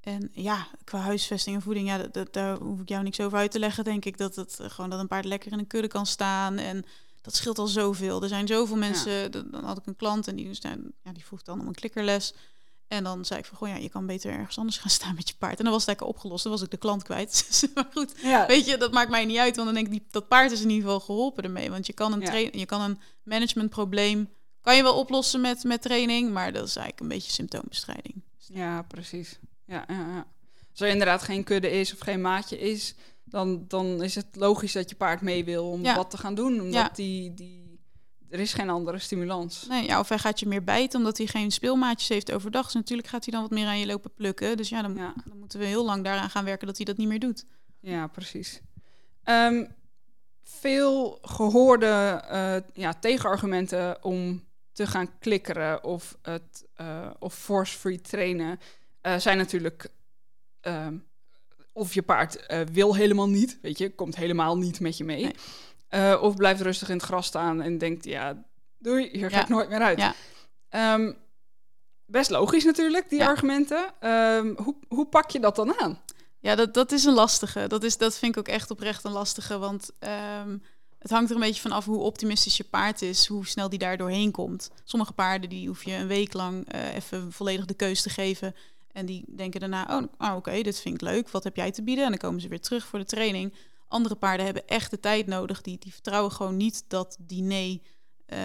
[0.06, 3.52] En ja, qua huisvesting en voeding, ja, dat, daar hoef ik jou niks over uit
[3.52, 4.18] te leggen, denk ik.
[4.18, 6.86] Dat het gewoon dat een paard lekker in een kudde kan staan en
[7.22, 8.22] dat scheelt al zoveel.
[8.22, 9.32] Er zijn zoveel mensen.
[9.32, 10.58] Dan had ik een klant en die,
[11.04, 12.34] ja, die vroeg dan om een klikkerles.
[12.88, 15.30] En dan zei ik van, goh ja, je kan beter ergens anders gaan staan met
[15.30, 15.58] je paard.
[15.58, 16.44] En dan was het lekker opgelost.
[16.44, 17.60] Dan was ik de klant kwijt.
[17.74, 18.48] maar goed, ja.
[18.48, 19.56] weet je, dat maakt mij niet uit.
[19.56, 21.70] Want dan denk ik, die, dat paard is in ieder geval geholpen ermee.
[21.70, 22.50] Want je kan een, ja.
[22.52, 24.30] je kan een managementprobleem,
[24.62, 26.32] kan je wel oplossen met, met training.
[26.32, 28.22] Maar dat is eigenlijk een beetje symptoombestrijding.
[28.38, 29.40] Ja, precies.
[29.66, 30.28] Ja, ja, ja.
[30.72, 34.74] Als er inderdaad geen kudde is of geen maatje is, dan, dan is het logisch
[34.74, 36.62] dat je paard mee wil om wat te gaan doen.
[36.62, 37.80] Omdat die, die,
[38.30, 39.66] er is geen andere stimulans.
[39.68, 42.64] Nee, ja, of hij gaat je meer bijten omdat hij geen speelmaatjes heeft overdag.
[42.64, 44.58] Dus natuurlijk gaat hij dan wat meer aan je lopen plukken.
[44.58, 47.08] Dus ja, dan, dan moeten we heel lang daaraan gaan werken dat hij dat niet
[47.08, 47.46] meer doet.
[47.80, 48.62] Ja, precies.
[49.24, 49.76] Um,
[50.44, 58.60] veel gehoorde uh, ja, tegenargumenten om te gaan klikkeren of, het, uh, of force-free trainen
[59.06, 59.90] uh, zijn natuurlijk.
[60.62, 60.98] Ehm,
[61.74, 65.34] of je paard uh, wil helemaal niet, weet je, komt helemaal niet met je mee.
[65.90, 66.20] Nee.
[66.20, 68.46] of blijft rustig in het gras staan en denkt, ja,
[68.78, 70.00] doei, hier ga ik nooit meer uit.
[70.00, 70.94] Ja.
[70.94, 71.18] Um,
[72.06, 73.94] best logisch natuurlijk, die argumenten.
[74.02, 76.02] Um, hoe, hoe pak je dat dan aan?
[76.40, 77.68] Ja, dat, dat is een lastige.
[77.68, 79.58] Dat, is, dat vind ik ook echt oprecht een lastige.
[79.58, 79.92] Want
[80.44, 80.64] um,
[81.00, 83.80] het hangt er een beetje van af hoe optimistisch je paard is, hoe snel die
[83.80, 84.72] daar doorheen komt.
[84.84, 88.56] Sommige paarden die hoef je een week lang uh, even volledig de keus te geven.
[88.96, 91.30] En die denken daarna, oh, oh oké, dit vind ik leuk.
[91.30, 92.04] Wat heb jij te bieden?
[92.04, 93.54] En dan komen ze weer terug voor de training.
[93.88, 95.62] Andere paarden hebben echt de tijd nodig.
[95.62, 97.80] Die, die vertrouwen gewoon niet dat diner
[98.28, 98.40] uh,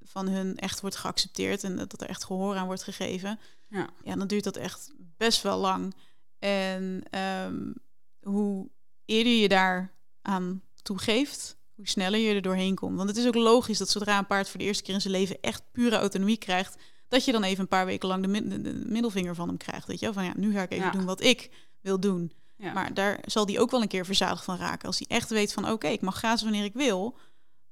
[0.00, 3.38] van hun echt wordt geaccepteerd en dat er echt gehoor aan wordt gegeven.
[3.68, 5.94] Ja, ja dan duurt dat echt best wel lang.
[6.38, 7.02] En
[7.46, 7.74] um,
[8.20, 8.70] hoe
[9.04, 12.96] eerder je daar aan toegeeft, hoe sneller je er doorheen komt.
[12.96, 15.14] Want het is ook logisch dat zodra een paard voor de eerste keer in zijn
[15.14, 16.76] leven echt pure autonomie krijgt,
[17.08, 19.86] dat je dan even een paar weken lang de, de, middelvinger van hem krijgt.
[19.86, 22.32] Weet je, van ja, nu ga ik even doen wat ik wil doen.
[22.56, 22.72] Ja.
[22.72, 24.86] Maar daar zal die ook wel een keer verzadigd van raken.
[24.86, 27.16] Als hij echt weet van oké, ik mag grazen wanneer ik wil,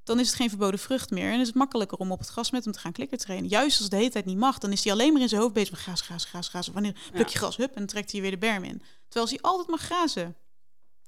[0.03, 1.33] dan is het geen verboden vrucht meer.
[1.33, 3.49] En is het makkelijker om op het gras met hem te gaan klikker trainen.
[3.49, 5.41] Juist als het de hele tijd niet mag, dan is hij alleen maar in zijn
[5.41, 6.73] hoofd bezig met grazen, grazen, grazen, grazen.
[6.73, 8.83] Wanneer pluk je gras, hup, en dan trekt hij weer de berm in.
[9.09, 10.37] Terwijl als hij altijd mag grazen.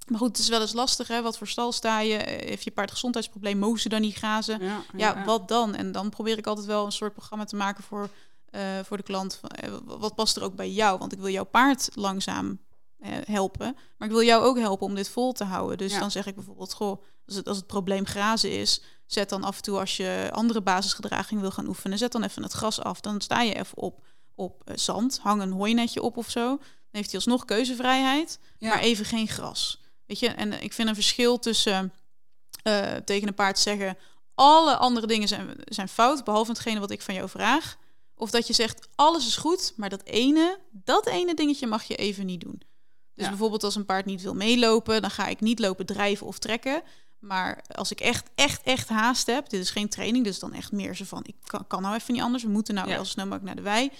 [0.08, 1.22] Maar goed, het is wel eens lastig, hè?
[1.22, 2.16] Wat voor stal sta je?
[2.44, 3.58] Heeft je paard gezondheidsprobleem?
[3.58, 4.62] Mogen ze dan niet grazen?
[4.62, 5.74] Ja, ja, wat dan?
[5.74, 8.08] En dan probeer ik altijd wel een soort programma te maken voor,
[8.50, 9.40] uh, voor de klant.
[9.64, 10.98] Uh, wat past er ook bij jou?
[10.98, 12.60] Want ik wil jouw paard langzaam
[13.00, 13.76] uh, helpen.
[13.98, 15.78] Maar ik wil jou ook helpen om dit vol te houden.
[15.78, 19.44] Dus dan zeg ik bijvoorbeeld, goh, als het, als het probleem grazen is, zet dan
[19.44, 22.80] af en toe als je andere basisgedraging wil gaan oefenen, zet dan even het gras
[22.80, 23.00] af.
[23.00, 26.46] Dan sta je even op, op zand, hang een hooinetje op of zo.
[26.46, 29.80] Dan heeft hij alsnog keuzevrijheid, maar even geen gras.
[30.08, 31.92] Weet je, en ik vind een verschil tussen
[32.64, 33.96] uh, tegen een paard zeggen:
[34.34, 37.76] alle andere dingen zijn, zijn fout, behalve hetgene wat ik van jou vraag.
[38.14, 41.96] Of dat je zegt: alles is goed, maar dat ene, dat ene dingetje mag je
[41.96, 42.62] even niet doen.
[43.14, 46.38] Dus bijvoorbeeld als een paard niet wil meelopen, dan ga ik niet lopen drijven of
[46.38, 46.82] trekken.
[47.18, 50.72] Maar als ik echt, echt, echt haast heb, dit is geen training, dus dan echt
[50.72, 52.94] meer zo van: ik kan, kan nou even niet anders, we moeten nou ja.
[52.94, 53.90] wel snel mogelijk naar de wei.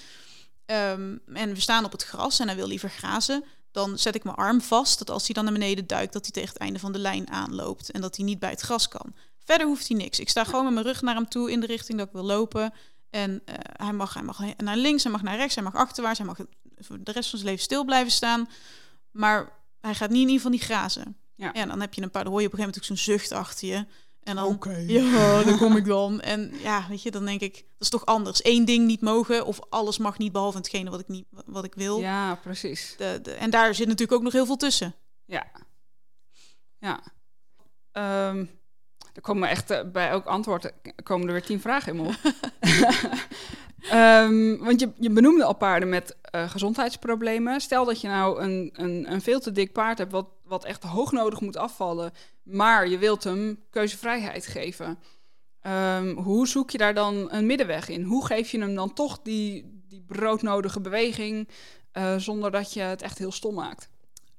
[0.92, 4.24] Um, en we staan op het gras en hij wil liever grazen dan zet ik
[4.24, 4.98] mijn arm vast.
[4.98, 7.31] Dat als hij dan naar beneden duikt, dat hij tegen het einde van de lijn
[7.31, 7.90] aanloopt.
[7.90, 9.14] En dat hij niet bij het gras kan.
[9.44, 10.20] Verder hoeft hij niks.
[10.20, 12.24] Ik sta gewoon met mijn rug naar hem toe in de richting dat ik wil
[12.24, 12.72] lopen.
[13.11, 16.18] En uh, hij, mag, hij mag naar links, hij mag naar rechts, hij mag achterwaarts.
[16.18, 16.38] Hij mag
[16.78, 18.48] voor de rest van zijn leven stil blijven staan.
[19.11, 21.16] Maar hij gaat niet in ieder geval niet grazen.
[21.35, 21.52] Ja.
[21.52, 23.14] En dan heb je een paar, dan hoor je op een gegeven moment ook zo'n
[23.14, 23.87] zucht achter je.
[24.28, 24.84] En dan, okay.
[25.00, 26.20] ja, dan kom ik dan.
[26.20, 28.44] En ja, weet je, dan denk ik, dat is toch anders.
[28.44, 31.74] Eén ding niet mogen of alles mag niet behalve hetgene wat ik niet, wat ik
[31.74, 31.98] wil.
[31.98, 32.94] Ja, precies.
[32.96, 34.94] De, de, en daar zit natuurlijk ook nog heel veel tussen.
[35.24, 35.46] Ja.
[36.78, 37.00] Ja.
[38.28, 38.50] Um,
[39.14, 42.16] er komen echt uh, bij elk antwoord komen er weer tien vragen in me op.
[43.92, 47.60] um, want je, je benoemde al paarden met uh, gezondheidsproblemen.
[47.60, 50.82] Stel dat je nou een, een, een veel te dik paard hebt wat, wat echt
[50.82, 54.98] hoog nodig moet afvallen, maar je wilt hem keuzevrijheid geven.
[55.66, 58.02] Um, hoe zoek je daar dan een middenweg in?
[58.02, 61.48] Hoe geef je hem dan toch die, die broodnodige beweging
[61.92, 63.90] uh, zonder dat je het echt heel stom maakt?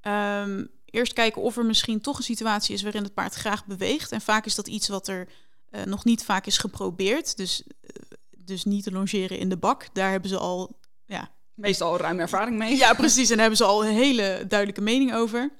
[0.01, 4.11] Um, eerst kijken of er misschien toch een situatie is waarin het paard graag beweegt.
[4.11, 5.27] En vaak is dat iets wat er
[5.71, 7.37] uh, nog niet vaak is geprobeerd.
[7.37, 7.89] Dus, uh,
[8.37, 9.87] dus niet te longeren in de bak.
[9.93, 12.77] Daar hebben ze al ja, meestal ruim ervaring mee.
[12.77, 13.29] Ja, precies.
[13.29, 15.51] En daar hebben ze al een hele duidelijke mening over.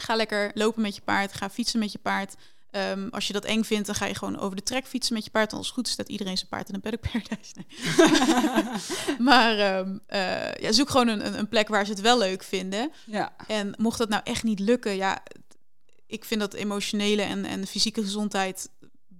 [0.00, 1.32] Ga lekker lopen met je paard.
[1.32, 2.34] Ga fietsen met je paard.
[2.72, 5.24] Um, als je dat eng vindt, dan ga je gewoon over de trek fietsen met
[5.24, 5.52] je paard.
[5.52, 7.54] Als het goed staat iedereen zijn paard in een paddock paradise.
[7.54, 9.18] Nee.
[9.28, 12.92] maar um, uh, ja, zoek gewoon een, een, plek waar ze het wel leuk vinden.
[13.06, 13.32] Ja.
[13.46, 15.22] En mocht dat nou echt niet lukken, ja,
[16.06, 18.70] ik vind dat emotionele en, en fysieke gezondheid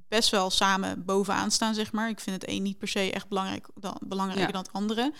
[0.08, 2.08] best wel samen bovenaan staan, zeg maar.
[2.08, 4.52] Ik vind het een niet per se echt belangrijk, dan, belangrijker ja.
[4.52, 5.12] dan het andere.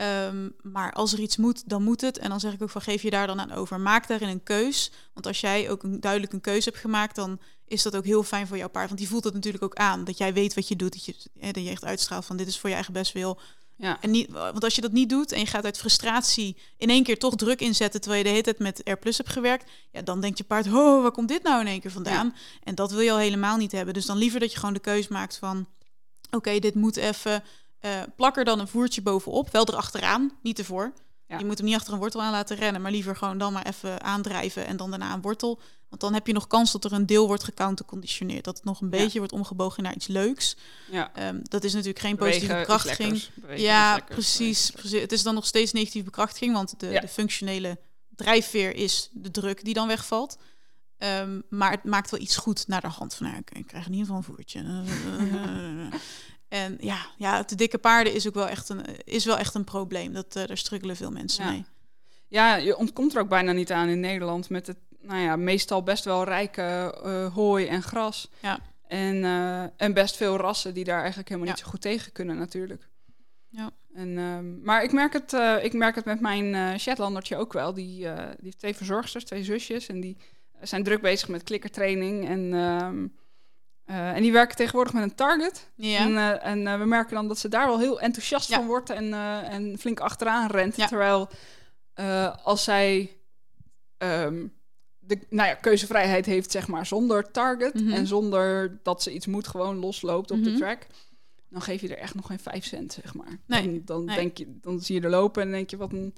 [0.00, 2.18] Um, maar als er iets moet, dan moet het.
[2.18, 3.80] En dan zeg ik ook van geef je daar dan aan over.
[3.80, 4.90] Maak daarin een keus.
[5.14, 8.22] Want als jij ook een, duidelijk een keuze hebt gemaakt, dan is dat ook heel
[8.22, 8.86] fijn voor jouw paard.
[8.86, 10.04] Want die voelt het natuurlijk ook aan.
[10.04, 10.92] Dat jij weet wat je doet.
[10.92, 13.38] Dat je, hè, dat je echt uitstraalt van dit is voor je eigen best wil.
[13.78, 14.00] Ja.
[14.00, 17.02] En niet, want als je dat niet doet en je gaat uit frustratie in één
[17.02, 20.02] keer toch druk inzetten terwijl je de hele tijd met R plus hebt gewerkt, ja,
[20.02, 22.32] dan denkt je paard, oh, waar komt dit nou in één keer vandaan?
[22.34, 22.40] Ja.
[22.62, 23.94] En dat wil je al helemaal niet hebben.
[23.94, 25.66] Dus dan liever dat je gewoon de keus maakt van,
[26.26, 27.44] oké, okay, dit moet even
[27.80, 30.92] uh, plak er dan een voertje bovenop, wel erachteraan, niet ervoor.
[31.28, 31.38] Ja.
[31.38, 33.66] Je moet hem niet achter een wortel aan laten rennen, maar liever gewoon dan maar
[33.66, 35.60] even aandrijven en dan daarna een wortel.
[35.88, 38.44] Want dan heb je nog kans dat er een deel wordt gecounterconditioneerd.
[38.44, 40.56] Dat het nog een beetje wordt omgebogen naar iets leuks.
[40.90, 41.28] Ja.
[41.28, 43.28] Um, dat is natuurlijk geen positieve bekrachtiging.
[43.56, 45.00] Ja, precies, precies.
[45.00, 47.00] Het is dan nog steeds negatieve bekrachtiging, want de, ja.
[47.00, 47.78] de functionele
[48.16, 50.38] drijfveer is de druk die dan wegvalt.
[50.98, 53.86] Um, maar het maakt wel iets goed naar de hand van, nou, ik, ik krijg
[53.86, 54.64] in ieder geval een voertje.
[56.62, 59.64] En ja, ja, te dikke paarden is ook wel echt een, is wel echt een
[59.64, 60.12] probleem.
[60.12, 61.50] Dat, uh, daar struggelen veel mensen Ja.
[61.50, 61.64] mee.
[62.28, 65.82] Ja, je ontkomt er ook bijna niet aan in Nederland met het, nou ja, meestal
[65.82, 66.62] best wel rijke
[67.04, 68.30] eh, hooi en gras.
[68.40, 68.58] Ja.
[68.86, 72.36] En, eh, en best veel rassen die daar eigenlijk helemaal niet zo goed tegen kunnen
[72.38, 72.88] natuurlijk.
[73.48, 73.70] Ja.
[73.94, 77.52] En, ehm, maar ik merk, het, eh, ik merk het met mijn eh Shetlandertje ook
[77.52, 77.74] wel.
[77.74, 79.86] Die, eh, die heeft twee verzorgsters, twee zusjes.
[79.86, 80.16] En die
[80.60, 82.28] zijn druk bezig met klikkertraining.
[82.28, 83.06] En, ehm,
[83.86, 85.70] eh, en die werken tegenwoordig met een target.
[85.74, 85.98] Ja.
[85.98, 88.56] En, eh, en eh, we merken dan dat ze daar wel heel enthousiast Ja.
[88.56, 90.76] van wordt en, en flink achteraan rent.
[90.76, 90.86] Ja.
[90.86, 91.28] Terwijl
[92.42, 93.10] als zij
[93.98, 94.46] ehm,
[94.98, 97.92] de nou ja, keuzevrijheid heeft, zeg maar, zonder target Mhm.
[97.92, 100.58] en zonder dat ze iets moet, gewoon losloopt op de Mhm.
[100.58, 100.86] track.
[101.48, 103.38] Dan geef je er echt nog geen vijf cent, zeg maar.
[103.46, 104.16] Nee, Dan, dan, nee.
[104.16, 106.14] Denk je, dan zie je er lopen en denk je, wat een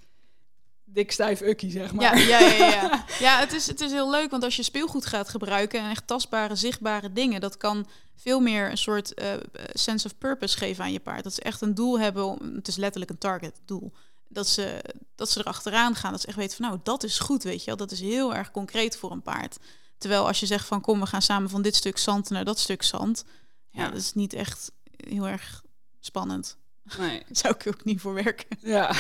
[0.93, 2.19] dik stijf ukkie, zeg maar.
[2.19, 3.05] Ja, ja, ja, ja.
[3.27, 6.07] ja het, is, het is heel leuk, want als je speelgoed gaat gebruiken en echt
[6.07, 9.33] tastbare, zichtbare dingen, dat kan veel meer een soort eh,
[9.73, 11.25] sense of purpose geven aan je paard.
[11.25, 13.93] Dat ze echt een doel hebben, om, het is letterlijk een target doel.
[14.29, 17.43] Dat ze, dat ze erachteraan gaan, dat ze echt weten van nou, dat is goed,
[17.43, 17.77] weet je wel.
[17.77, 19.57] Dat is heel erg concreet voor een paard.
[19.99, 22.59] Terwijl als je zegt van kom, we gaan samen van dit stuk zand naar dat
[22.59, 23.25] stuk zand.
[23.71, 23.89] Ja, Ja.
[23.89, 25.63] dat is niet echt heel erg
[26.01, 26.57] spannend.
[26.99, 27.19] Nee.
[27.19, 28.47] Daar zou ik ook niet voor werken.
[28.77, 28.93] Ja,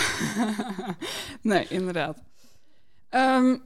[1.42, 2.18] nee, inderdaad.
[3.08, 3.56] Ehm,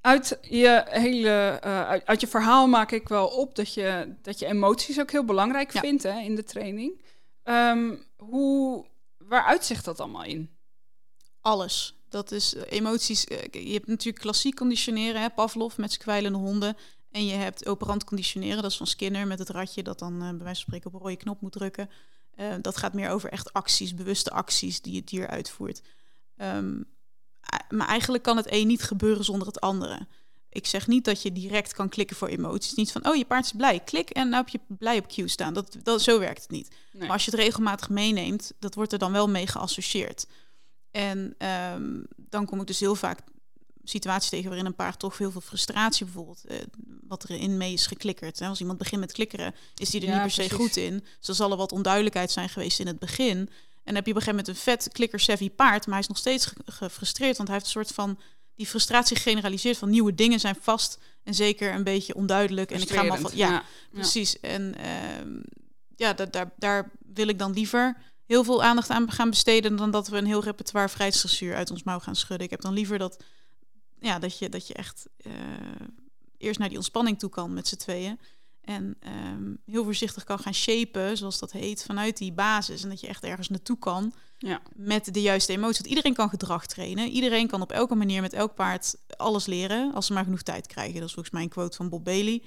[0.00, 4.38] uit je hele, eh, uit, uit je verhaal maak ik wel op dat je, dat
[4.38, 5.80] je emoties ook heel belangrijk Ja.
[5.80, 7.00] vindt hè, in de training.
[7.42, 8.86] Ehm, hoe,
[9.18, 10.50] waar uitzicht dat allemaal in?
[11.40, 11.96] alles.
[12.08, 13.24] Dat is eh, emoties.
[13.24, 16.76] eh, Je hebt natuurlijk klassiek conditioneren, hè, Pavlov met zijn kwijlende honden.
[17.10, 20.28] En je hebt operant conditioneren, dat is van Skinner met het ratje dat dan bij
[20.28, 21.90] wijze van spreken op een rode knop moet drukken.
[22.34, 25.82] Eh, dat gaat meer over echt acties, bewuste acties die het dier uitvoert.
[26.36, 26.80] Ehm,
[27.68, 30.06] maar eigenlijk kan het een niet gebeuren zonder het andere.
[30.48, 32.74] Ik zeg niet dat je direct kan klikken voor emoties.
[32.74, 35.28] Niet van, oh, je paard is blij, klik en nou heb je blij op cue
[35.28, 35.54] staan.
[35.54, 36.68] Dat, dat, zo werkt het niet.
[36.68, 37.02] Nee.
[37.02, 40.26] Maar als je het regelmatig meeneemt, dat wordt er dan wel mee geassocieerd.
[40.90, 43.18] En ehm, dan kom ik dus heel vaak
[43.84, 46.56] situaties tegen waarin een paard toch heel veel frustratie bijvoorbeeld, eh,
[47.08, 48.38] wat erin mee is geklikkerd.
[48.38, 48.46] Hè.
[48.46, 50.56] Als iemand begint met klikkeren, is die er Ja, niet per se precies.
[50.56, 51.04] goed in.
[51.18, 53.36] Dus er zal er wat onduidelijkheid zijn geweest in het begin.
[53.38, 53.48] En
[53.84, 56.18] dan heb je op een gegeven moment een vet klikker-savvy paard, maar hij is nog
[56.18, 58.18] steeds ge- gefrustreerd, want hij heeft een soort van
[58.54, 62.70] die frustratie gegeneraliseerd van nieuwe dingen zijn vast en zeker een beetje onduidelijk.
[62.70, 64.40] En ik ga maar van, ja, Precies.
[64.40, 65.28] En ehm,
[65.96, 69.90] ja, da- daar, daar wil ik dan liever heel veel aandacht aan gaan besteden dan
[69.90, 72.44] dat we een heel repertoire vrijheidsdressuur uit ons mouw gaan schudden.
[72.44, 73.22] Ik heb dan liever dat,
[74.02, 75.32] ja, dat, je, dat je echt eh,
[76.38, 78.20] eerst naar die ontspanning toe kan met z'n tweeën.
[78.60, 82.82] En ehm, heel voorzichtig kan gaan shapen, zoals dat heet, vanuit die basis.
[82.82, 84.62] En dat je echt ergens naartoe kan Ja.
[84.74, 85.76] met de juiste emotie.
[85.76, 87.08] Want iedereen kan gedrag trainen.
[87.08, 90.66] Iedereen kan op elke manier met elk paard alles leren, als ze maar genoeg tijd
[90.66, 90.94] krijgen.
[90.94, 92.42] Dat is volgens mij een quote van Bob Bailey.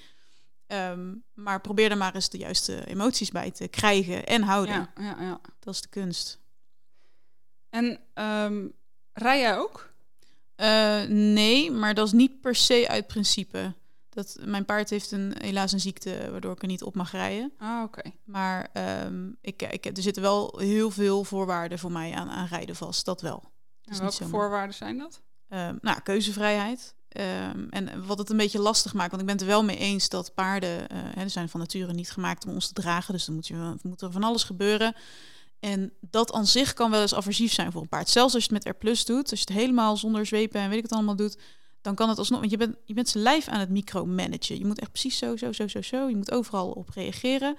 [0.68, 4.74] Ehm, maar probeer er maar eens de juiste emoties bij te krijgen en houden.
[4.76, 5.42] Ja, ja, ja.
[5.60, 6.40] Dat is de kunst.
[7.70, 8.68] En ehm,
[9.14, 9.94] rij jij ook?
[10.56, 13.74] Eh, nee, maar dat is niet per se uit principe.
[14.10, 17.52] Dat, mijn paard heeft een, helaas een ziekte waardoor ik er niet op mag rijden.
[17.58, 18.12] Ah, oké.
[18.24, 22.76] Maar ehm, ik, ik, er zitten wel heel veel voorwaarden voor mij aan, aan rijden
[22.76, 23.06] vast.
[23.06, 23.44] Dat wel.
[23.84, 25.22] En niet welke voorwaarden zijn dat?
[25.50, 26.96] Ehm, nou, keuzevrijheid.
[27.08, 29.78] Ehm, en wat het een beetje lastig maakt, want ik ben het er wel mee
[29.78, 33.26] eens dat paarden, eh, hè, zijn van nature niet gemaakt om ons te dragen, dus
[33.26, 34.96] dan moet, je, moet er van alles gebeuren.
[35.66, 38.10] En dat aan zich kan wel eens aversief zijn voor een paard.
[38.10, 40.70] Zelfs als je het met R plus doet, als je het helemaal zonder zwepen en
[40.70, 41.38] weet ik het allemaal doet,
[41.82, 44.58] dan kan het alsnog, want je bent, je bent zijn lijf aan het micromanagen.
[44.58, 46.10] Je moet echt precies zo, zo, zo, zo, zo.
[46.10, 47.58] Je moet overal op reageren.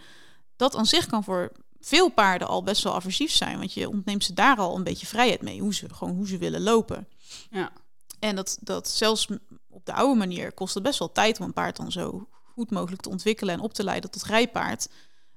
[0.57, 4.25] Dat aan zich kan voor veel paarden al best wel aversief zijn, want je ontneemt
[4.25, 7.09] ze daar al een beetje vrijheid mee, hoe ze gewoon hoe ze willen lopen.
[7.51, 7.73] Ja.
[8.19, 9.29] En dat, dat zelfs
[9.69, 12.71] op de oude manier kost het best wel tijd om een paard dan zo goed
[12.71, 14.89] mogelijk te ontwikkelen en op te leiden tot rijpaard.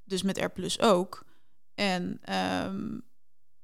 [0.04, 1.28] Dus met R plus ook.
[1.80, 2.88] En ehm,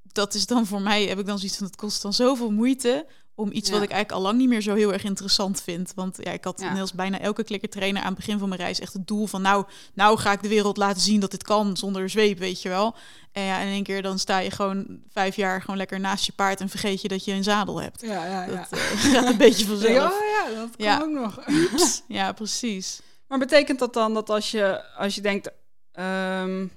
[0.02, 3.06] dat is dan voor mij, heb ik dan zoiets van, het kost dan zoveel moeite
[3.36, 3.74] om iets Ja.
[3.76, 5.92] wat ik eigenlijk al lang niet meer zo heel erg interessant vind.
[5.96, 6.80] Want ja, ik had Ja.
[6.80, 9.66] als bijna elke klikkertrainer aan het begin van mijn reis echt het doel van, nou,
[9.94, 12.96] nou ga ik de wereld laten zien dat dit kan zonder zweep, weet je wel.
[13.32, 16.32] En ja, in één keer dan sta je gewoon vijf jaar gewoon lekker naast je
[16.32, 18.02] paard en vergeet je dat je een zadel hebt.
[18.02, 18.56] Ja, ja, ja.
[18.70, 18.80] Dat eh,
[19.14, 20.20] gaat een beetje vanzelf.
[20.20, 21.02] Ja, ja, dat kan Ja.
[21.02, 21.40] ook nog.
[22.08, 23.02] Ja, precies.
[23.28, 25.50] Maar betekent dat dan dat als je, als je denkt,
[25.92, 26.68] ehm,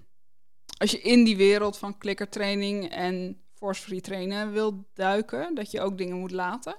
[0.78, 5.98] als je in die wereld van klikkertraining en force-free trainen wil duiken, dat je ook
[5.98, 6.76] dingen moet laten?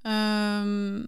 [0.00, 1.04] Ehm,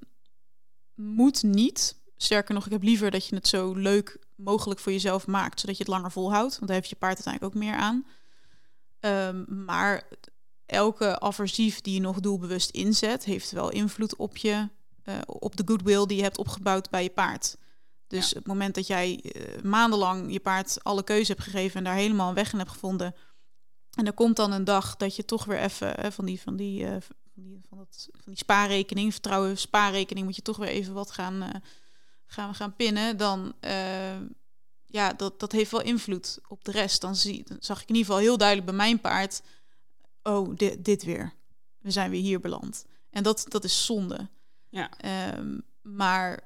[0.94, 1.96] moet niet.
[2.16, 5.76] Sterker nog, ik heb liever dat je het zo leuk mogelijk voor jezelf maakt, zodat
[5.76, 6.54] je het langer volhoudt.
[6.54, 8.06] Want daar heeft je paard uiteindelijk ook meer aan.
[9.00, 10.08] Ehm, maar
[10.66, 14.68] elke aversief die je nog doelbewust inzet, heeft wel invloed op je,
[15.02, 17.56] eh, op de goodwill die je hebt opgebouwd bij je paard.
[18.06, 18.36] Dus Ja.
[18.36, 22.28] het moment dat jij eh, maandenlang je paard alle keuze hebt gegeven en daar helemaal
[22.28, 23.14] een weg in hebt gevonden.
[23.90, 26.56] En er komt dan een dag dat je toch weer even eh, van die, van
[26.56, 30.68] die, eh, van die, van dat, van die spaarrekening, vertrouwen spaarrekening, moet je toch weer
[30.68, 31.62] even wat gaan,
[32.26, 33.16] gaan, gaan pinnen.
[33.16, 33.54] Dan,
[34.86, 37.00] ja, dat, dat heeft wel invloed op de rest.
[37.00, 39.42] Dan, zie, dan zag ik in ieder geval heel duidelijk bij mijn paard,
[40.22, 41.32] oh, dit, dit weer.
[41.78, 42.84] We zijn weer hier beland.
[43.10, 44.28] En dat, dat is zonde.
[44.68, 44.90] Ja.
[44.98, 46.40] Ehm, maar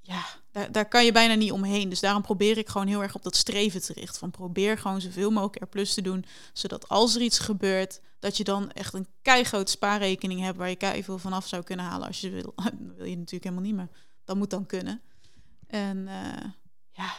[0.00, 1.88] ja, daar, daar kan je bijna niet omheen.
[1.88, 4.18] Dus daarom probeer ik gewoon heel erg op dat streven te richten.
[4.18, 6.24] Van probeer gewoon zoveel mogelijk R plus te doen.
[6.52, 10.76] Zodat als er iets gebeurt, dat je dan echt een keigroot spaarrekening hebt waar je
[10.76, 12.52] keiveel vanaf zou kunnen halen als je wil.
[12.64, 13.88] Dat wil je natuurlijk helemaal niet, maar
[14.24, 15.00] dat moet dan kunnen.
[15.66, 16.50] En eh,
[16.90, 17.12] ja,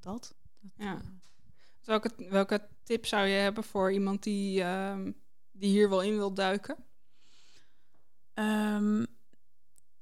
[0.00, 0.34] dat.
[0.76, 1.00] Ja.
[1.84, 5.12] Welke, welke tip zou je hebben voor iemand die, ehm,
[5.52, 6.76] die hier wel in wil duiken?
[8.34, 9.04] Ehm,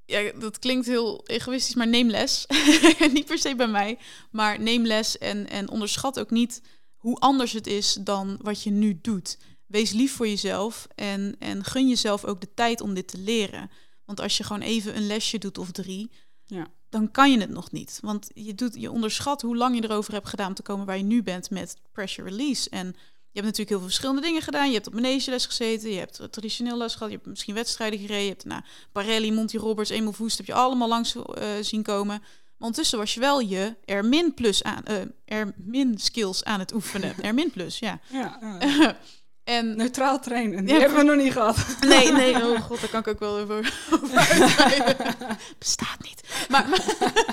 [0.07, 2.47] ja, dat klinkt heel egoïstisch, maar neem les.
[3.13, 3.99] niet per se bij mij,
[4.31, 6.63] maar neem les en, en onderschat ook niet
[6.97, 9.39] hoe anders het is dan wat je nu doet.
[9.67, 13.71] Wees lief voor jezelf en, en gun jezelf ook de tijd om dit te leren.
[14.05, 16.11] Want als je gewoon even een lesje doet of drie,
[16.47, 16.67] Ja.
[16.89, 17.99] dan kan je het nog niet.
[18.03, 20.97] Want je, doet, je onderschat hoe lang je erover hebt gedaan om te komen waar
[20.97, 22.71] je nu bent met pressure release.
[22.71, 22.95] En
[23.33, 24.67] je hebt natuurlijk heel veel verschillende dingen gedaan.
[24.67, 28.23] Je hebt op les gezeten, je hebt traditioneel les gehad, je hebt misschien wedstrijden gereden.
[28.23, 32.19] Je hebt na Barelli, Monty Roberts, Emil Voest, heb je allemaal langs eh, zien komen.
[32.19, 37.15] Maar ondertussen was je wel je R-min plus aan, eh R-min skills aan het oefenen.
[37.31, 38.01] R-min plus, ja.
[38.11, 38.39] Ja,
[39.45, 40.65] en neutraal trainen.
[40.65, 41.57] Die Ja, hebben we nog niet gehad.
[41.81, 44.09] Nee, nee, oh god, daar kan ik ook wel over, over.
[45.59, 46.21] Bestaat niet.
[46.49, 46.67] Maar,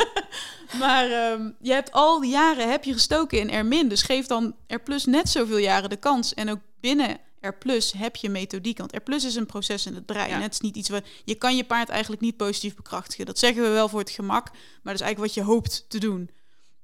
[0.79, 3.87] maar ehm, je hebt al die jaren heb je gestoken in R-min.
[3.87, 6.33] Dus geef dan R plus net zoveel jaren de kans.
[6.33, 8.77] En ook binnen R plus heb je methodiek.
[8.77, 10.29] Want R plus is een proces in het brein.
[10.29, 10.41] Ja.
[10.41, 11.03] Het is niet iets wat...
[11.25, 13.25] Je kan je paard eigenlijk niet positief bekrachtigen.
[13.25, 14.51] Dat zeggen we wel voor het gemak.
[14.51, 16.29] Maar dat is eigenlijk wat je hoopt te doen.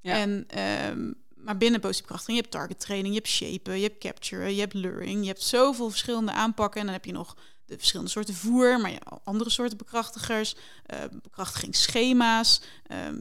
[0.02, 0.14] Ja.
[0.14, 1.12] En, ehm,
[1.46, 4.60] maar binnen positieve bekrachtiging, je hebt target training, je hebt shapen, je hebt capture, je
[4.60, 5.22] hebt luring.
[5.22, 6.80] Je hebt zoveel verschillende aanpakken.
[6.80, 10.56] En dan heb je nog de verschillende soorten voer, maar je hebt andere soorten bekrachtigers,
[10.86, 13.16] eh bekrachtigingsschema's, ehm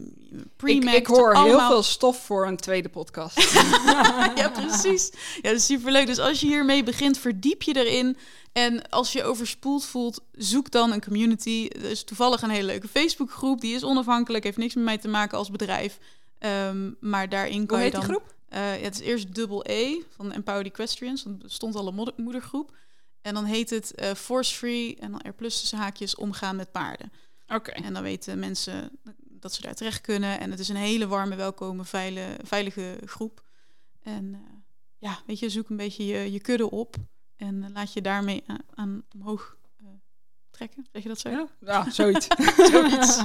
[0.64, 3.52] Ik, ik hoor heel veel stof voor een tweede podcast.
[4.40, 5.10] ja, precies.
[5.42, 6.06] Ja, dat is superleuk.
[6.06, 8.16] Dus als je hiermee begint, verdiep je erin.
[8.52, 11.68] En als je overspoeld voelt, zoek dan een community.
[11.76, 13.60] Er is toevallig een hele leuke Facebookgroep.
[13.60, 15.98] Die is onafhankelijk, heeft niks met mij te maken als bedrijf.
[16.44, 18.02] Ehm, maar daarin Hoe kan je dan...
[18.02, 18.34] groep?
[18.48, 21.22] Eh, ja, het is eerst dubbel E van Empowered Equestrians.
[21.22, 22.76] Want stond al een moeder- moedergroep.
[23.20, 26.72] En dan heet het eh, Force Free en dan R plus tussen haakjes omgaan met
[26.72, 27.12] paarden.
[27.46, 27.70] Oké.
[27.70, 30.40] En dan weten mensen dat ze daar terecht kunnen.
[30.40, 33.42] En het is een hele warme, welkome, veilige, veilige groep.
[34.02, 34.40] En eh,
[34.98, 36.96] ja, weet je, zoek een beetje je, je kudde op.
[37.36, 39.56] En laat je daarmee aan, aan omhoog
[40.50, 40.86] trekken.
[40.92, 41.30] Zeg je dat zo?
[41.30, 42.26] Ja, ja zoiets.
[42.72, 43.20] Zoiets.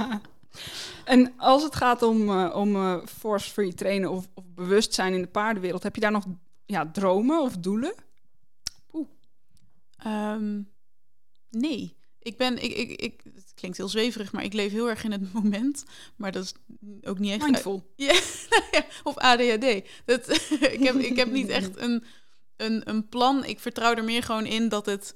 [1.04, 5.28] en als het gaat om, eh, om eh, force-free trainen of, of bewustzijn in de
[5.28, 6.24] paardenwereld, heb je daar nog
[6.66, 7.94] ja, dromen of doelen?
[10.02, 10.62] Ehm,
[11.50, 11.98] nee.
[12.18, 15.12] Ik ben, ik, ik, ik, het klinkt heel zweverig, maar ik leef heel erg in
[15.12, 15.84] het moment.
[16.16, 16.54] Maar dat is
[17.02, 17.42] ook niet echt.
[17.42, 17.92] Mindful.
[17.96, 18.20] Ja,
[18.70, 19.88] ja, of ADHD.
[20.04, 20.28] Dat,
[20.74, 22.04] ik, heb, ik heb niet echt een,
[22.56, 23.44] een, een plan.
[23.44, 25.14] Ik vertrouw er meer gewoon in dat het,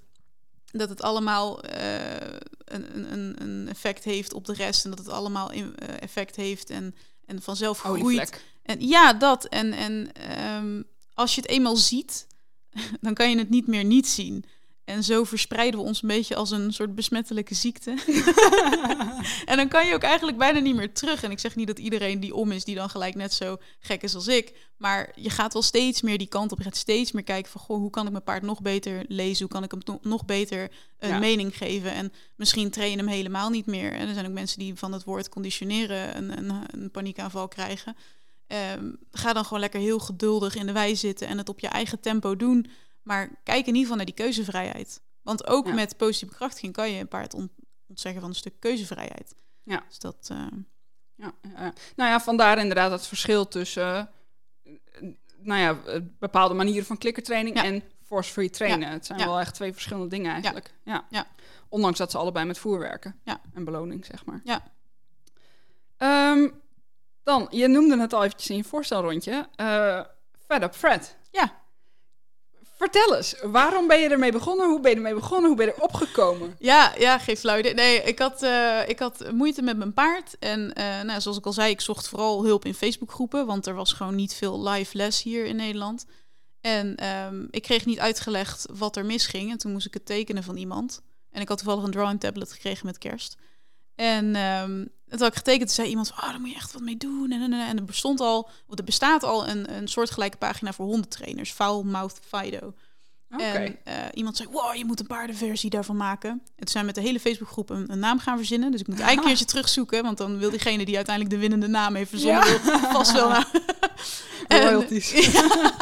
[0.64, 2.36] dat het allemaal eh,
[2.74, 4.84] een, een, een effect heeft op de rest.
[4.84, 6.94] En dat het allemaal in, eh, effect heeft en,
[7.26, 8.02] en vanzelf groeit.
[8.02, 8.44] Olievlek.
[8.62, 9.44] En ja, dat.
[9.44, 10.82] En, en ehm,
[11.14, 12.26] als je het eenmaal ziet,
[13.00, 14.44] dan kan je het niet meer niet zien.
[14.84, 17.90] En zo verspreiden we ons een beetje als een soort besmettelijke ziekte.
[19.44, 21.22] en dan kan je ook eigenlijk bijna niet meer terug.
[21.22, 24.02] En ik zeg niet dat iedereen die om is, die dan gelijk net zo gek
[24.02, 24.52] is als ik.
[24.76, 26.58] Maar je gaat wel steeds meer die kant op.
[26.58, 29.44] Je gaat steeds meer kijken van, goh, hoe kan ik mijn paard nog beter lezen?
[29.44, 31.18] Hoe kan ik hem no- nog beter een Ja.
[31.18, 31.92] mening geven?
[31.92, 33.92] En misschien trainen hem helemaal niet meer.
[33.92, 37.96] En er zijn ook mensen die van het woord conditioneren een, een, een paniekaanval krijgen.
[38.46, 41.68] Ehm, ga dan gewoon lekker heel geduldig in de wei zitten en het op je
[41.68, 42.66] eigen tempo doen.
[43.04, 45.02] Maar kijk in ieder geval naar die keuzevrijheid.
[45.22, 45.72] Want ook Ja.
[45.74, 47.52] met positieve bekrachtiging kan je een paard ont-
[47.88, 49.34] ontzeggen van een stuk keuzevrijheid.
[49.62, 49.82] Ja.
[49.88, 50.46] Dus dat, eh,
[51.16, 51.32] Ja.
[51.96, 54.10] Nou ja, vandaar inderdaad het verschil tussen
[54.62, 54.72] eh,
[55.38, 57.64] nou ja, bepaalde manieren van klikkertraining Ja.
[57.64, 58.88] en force-free trainen.
[58.88, 58.92] Ja.
[58.94, 60.74] Het zijn wel echt twee verschillende dingen eigenlijk.
[60.84, 61.06] Ja.
[61.10, 61.26] Ja.
[61.68, 63.20] Ondanks dat ze allebei met voer werken.
[63.24, 63.40] Ja.
[63.54, 64.40] En beloning, zeg maar.
[64.44, 64.62] Ja.
[65.96, 66.48] Ehm,
[67.22, 69.48] dan, je noemde het al eventjes in je voorstelrondje.
[69.56, 70.00] eh
[70.46, 71.16] Fed Up Fred.
[71.30, 71.62] Ja.
[72.84, 74.68] Vertel eens, waarom ben je ermee begonnen?
[74.68, 75.46] Hoe ben je ermee begonnen?
[75.46, 76.56] Hoe ben je erop gekomen?
[76.58, 77.74] Ja, ja, geen flauw idee.
[77.74, 80.38] Nee, ik had, eh, ik had moeite met mijn paard.
[80.38, 83.46] En eh, nou, zoals ik al zei, ik zocht vooral hulp in Facebookgroepen.
[83.46, 86.06] Want er was gewoon niet veel live les hier in Nederland.
[86.60, 89.50] En ehm, ik kreeg niet uitgelegd wat er misging.
[89.50, 91.02] En toen moest ik het tekenen van iemand.
[91.30, 93.36] En ik had toevallig een drawing tablet gekregen met kerst.
[93.94, 96.82] En um, dat had ik getekend, zei iemand van, oh, daar moet je echt wat
[96.82, 97.30] mee doen.
[97.30, 101.52] En, en, en er bestond al, er bestaat al een, een soortgelijke pagina voor hondentrainers,
[101.52, 102.74] Foul Mouth Fido.
[103.28, 106.30] En uh, iemand zei, wow, je moet een paardenversie daarvan maken.
[106.30, 108.70] En toen zijn we met de hele Facebookgroep een, een naam gaan verzinnen.
[108.70, 110.02] Dus ik moet eigenlijk een keertje terugzoeken.
[110.02, 112.46] Want dan wil diegene die uiteindelijk de winnende naam heeft verzonnen...
[112.64, 112.78] Ja.
[112.92, 113.46] vast wel naar...
[114.48, 115.12] Royalties.
[115.12, 115.32] En,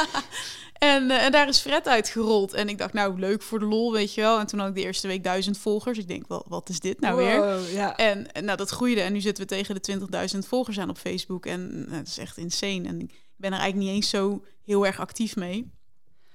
[0.83, 2.53] uh, en, daar is Fred uitgerold.
[2.53, 4.39] En ik dacht, nou, leuk voor de lol, weet je wel.
[4.39, 5.97] En toen had ik de eerste week duizend volgers.
[5.97, 7.71] Ik denk, wel, wat is dit nou weer?
[7.71, 7.95] Ja.
[7.95, 9.01] En, en, nou, dat groeide.
[9.01, 11.45] En nu zitten we tegen de 20.000 volgers aan op Facebook.
[11.45, 12.87] En uh, dat is echt insane.
[12.87, 15.71] En ik ben er eigenlijk niet eens zo heel erg actief mee.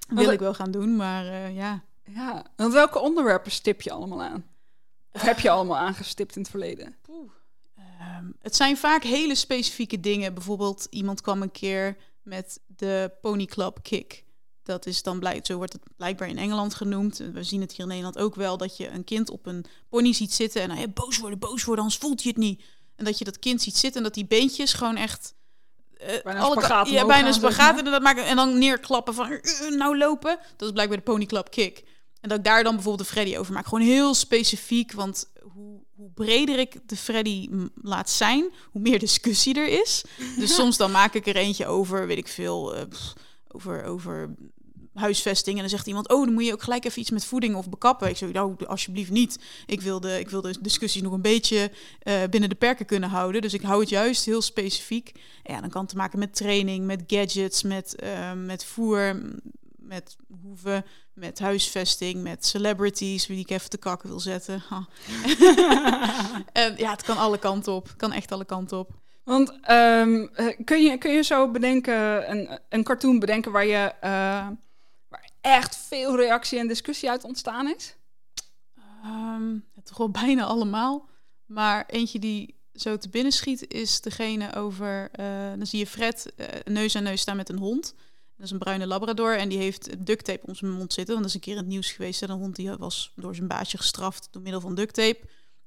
[0.07, 1.83] Wil ik wel gaan doen, maar uh, ja.
[2.03, 4.45] Ja, en welke onderwerpen stip je allemaal aan?
[5.11, 6.95] Of heb je allemaal aangestipt in het verleden?
[8.19, 10.33] Um, het zijn vaak hele specifieke dingen.
[10.33, 14.23] Bijvoorbeeld, iemand kwam een keer met de Pony Club Kick.
[14.69, 17.17] Dat is dan blijkt, zo wordt het blijkbaar in Engeland genoemd.
[17.17, 20.13] We zien het hier in Nederland ook wel dat je een kind op een pony
[20.13, 22.61] ziet zitten en hij boos worden, boos worden, anders voelt hij het niet.
[22.95, 25.33] En dat je dat kind ziet zitten en dat die beentjes gewoon echt
[26.01, 29.77] uh, bijna alle spagaat ja, bijna spagaat en dat maken en dan neerklappen van uh,
[29.77, 30.39] nou lopen.
[30.55, 31.83] Dat is blijkbaar de Pony Club Kick.
[32.21, 33.67] En dat ik daar dan bijvoorbeeld de Freddy over maak.
[33.67, 37.49] Gewoon heel specifiek, want hoe, hoe breder ik de Freddy
[37.81, 40.03] laat zijn, hoe meer discussie er is.
[40.37, 42.81] Dus soms dan maak ik er eentje over, weet ik veel, uh,
[43.47, 44.35] over, over
[44.99, 45.55] huisvesting.
[45.55, 47.69] En dan zegt iemand, oh, dan moet je ook gelijk even iets met voeding of
[47.69, 48.09] bekappen.
[48.09, 49.39] Ik zeg, nou, alsjeblieft niet.
[49.65, 51.71] Ik wil de, ik wil de discussie nog een beetje
[52.03, 53.41] uh, binnen de perken kunnen houden.
[53.41, 55.11] Dus ik hou het juist heel specifiek.
[55.43, 59.21] Ja, dan kan het te maken met training, met gadgets, met, uh, met voer,
[59.77, 64.63] met hoeven, met huisvesting, met celebrities, wie ik even te kakken wil zetten.
[66.53, 67.87] en ja, het kan alle kanten op.
[67.87, 68.91] Het kan echt alle kanten op.
[69.23, 70.29] Want um,
[70.63, 74.47] kun, je, kun je zo bedenken, een, een cartoon bedenken waar je uh,
[75.55, 77.95] echt veel reactie en discussie uit ontstaan is?
[79.05, 81.09] Um, toch wel bijna allemaal.
[81.45, 85.09] Maar eentje die zo te binnen schiet is degene over.
[85.19, 87.93] Uh, dan zie je Fred uh, neus aan neus staan met een hond.
[88.35, 91.13] Dat is een bruine labrador en die heeft duct tape om zijn mond zitten.
[91.13, 92.21] Want dat is een keer in het nieuws geweest.
[92.21, 95.19] En een hond die was door zijn baasje gestraft door middel van duct tape.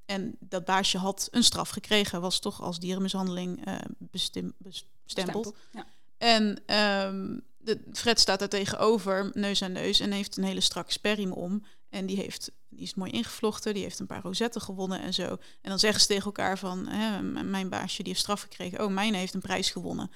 [0.07, 4.55] En dat baasje had een straf gekregen, was toch als dierenmishandeling uh, bestem,
[5.03, 5.57] bestempeld.
[5.72, 5.87] Ja.
[6.18, 6.62] En
[7.07, 11.32] um, de, Fred staat daar tegenover, neus aan neus, en heeft een hele strakke sperriem
[11.32, 11.64] om.
[11.88, 15.26] En die, heeft, die is mooi ingevlochten, die heeft een paar rozetten gewonnen en zo.
[15.60, 18.92] En dan zeggen ze tegen elkaar van, hè, mijn baasje die heeft straf gekregen, oh,
[18.92, 20.10] mijn heeft een prijs gewonnen.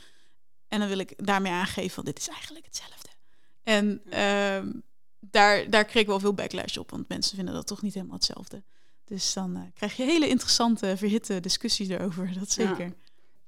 [0.68, 3.08] En dan wil ik daarmee aangeven van, dit is eigenlijk hetzelfde.
[3.62, 4.72] En uh,
[5.20, 8.16] daar, daar kreeg ik wel veel backlash op, want mensen vinden dat toch niet helemaal
[8.16, 8.62] hetzelfde.
[9.04, 12.86] Dus dan uh, krijg je hele interessante, verhitte discussies erover, dat zeker.
[12.86, 12.94] Ja.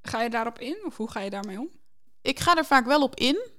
[0.03, 1.68] Ga je daarop in of hoe ga je daarmee om?
[2.22, 3.57] Ik ga er vaak wel op in.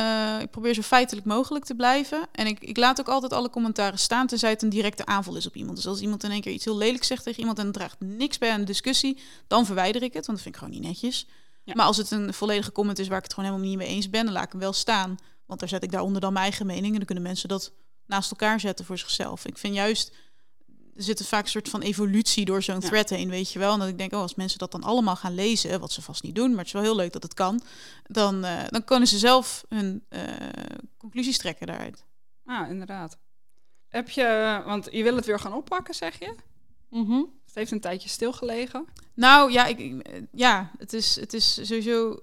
[0.00, 2.28] Uh, ik probeer zo feitelijk mogelijk te blijven.
[2.32, 5.46] En ik, ik laat ook altijd alle commentaren staan, tenzij het een directe aanval is
[5.46, 5.76] op iemand.
[5.76, 8.00] Dus als iemand in één keer iets heel lelijks zegt tegen iemand en het draagt
[8.00, 10.88] niks bij aan de discussie, dan verwijder ik het, want dat vind ik gewoon niet
[10.88, 11.26] netjes.
[11.64, 11.72] Ja.
[11.74, 14.10] Maar als het een volledige comment is waar ik het gewoon helemaal niet mee eens
[14.10, 15.18] ben, dan laat ik hem wel staan.
[15.46, 17.72] Want daar zet ik daaronder dan mijn eigen mening en dan kunnen mensen dat
[18.06, 19.46] naast elkaar zetten voor zichzelf.
[19.46, 20.12] Ik vind juist
[21.00, 23.72] er zit vaak een soort van evolutie door zo'n thread heen, weet je wel.
[23.72, 26.22] En dat ik denk, oh, als mensen dat dan allemaal gaan lezen, wat ze vast
[26.22, 27.60] niet doen, maar het is wel heel leuk dat het kan,
[28.06, 30.22] dan, uh, dan kunnen ze zelf hun uh,
[30.96, 32.04] conclusies trekken daaruit.
[32.44, 33.18] Ah, inderdaad.
[33.88, 36.34] Heb je, want je wil het weer gaan oppakken, zeg je?
[36.88, 38.86] Mm Het heeft een tijdje stilgelegen.
[39.14, 42.20] Nou ja, ik, ja het, is, het is sowieso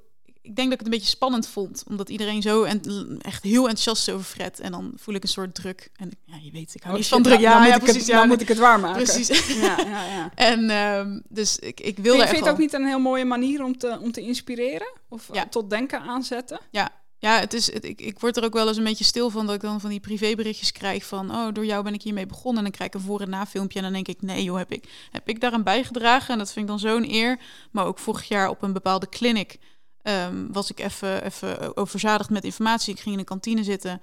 [0.48, 1.84] ik denk dat ik het een beetje spannend vond.
[1.88, 2.82] Omdat iedereen zo en,
[3.22, 4.60] echt heel enthousiast is over Fred.
[4.60, 5.89] En dan voel ik een soort druk.
[5.95, 7.39] En ja, je weet, ik hou oh, niet van druk.
[7.39, 7.95] Ja, ja, precies.
[7.95, 9.04] Het, ja, dan moet ik het waarmaken.
[9.04, 9.48] Precies.
[9.48, 10.32] ja, ja, ja.
[10.52, 13.64] En um, dus ik, ik wil Vind je het ook niet een heel mooie manier
[13.64, 14.93] om te, om te inspireren?
[15.10, 15.45] Of ja.
[15.45, 16.60] tot denken aanzetten?
[16.72, 19.30] Ja, ja, het is, het, ik, ik word er ook wel eens een beetje stil
[19.30, 22.26] van dat ik dan van die privéberichtjes krijg van, oh, door jou ben ik hiermee
[22.26, 22.58] begonnen.
[22.58, 24.72] En dan krijg ik een voor- en na-filmpje en dan denk ik, nee joh, heb
[24.72, 26.34] ik, heb ik daaraan bijgedragen?
[26.34, 27.39] En dat vind ik dan zo'n eer.
[27.72, 29.58] Maar ook vorig jaar op een bepaalde clinic
[30.08, 32.93] um, was ik even, even overzadigd met informatie.
[32.93, 34.01] Ik ging in de kantine zitten.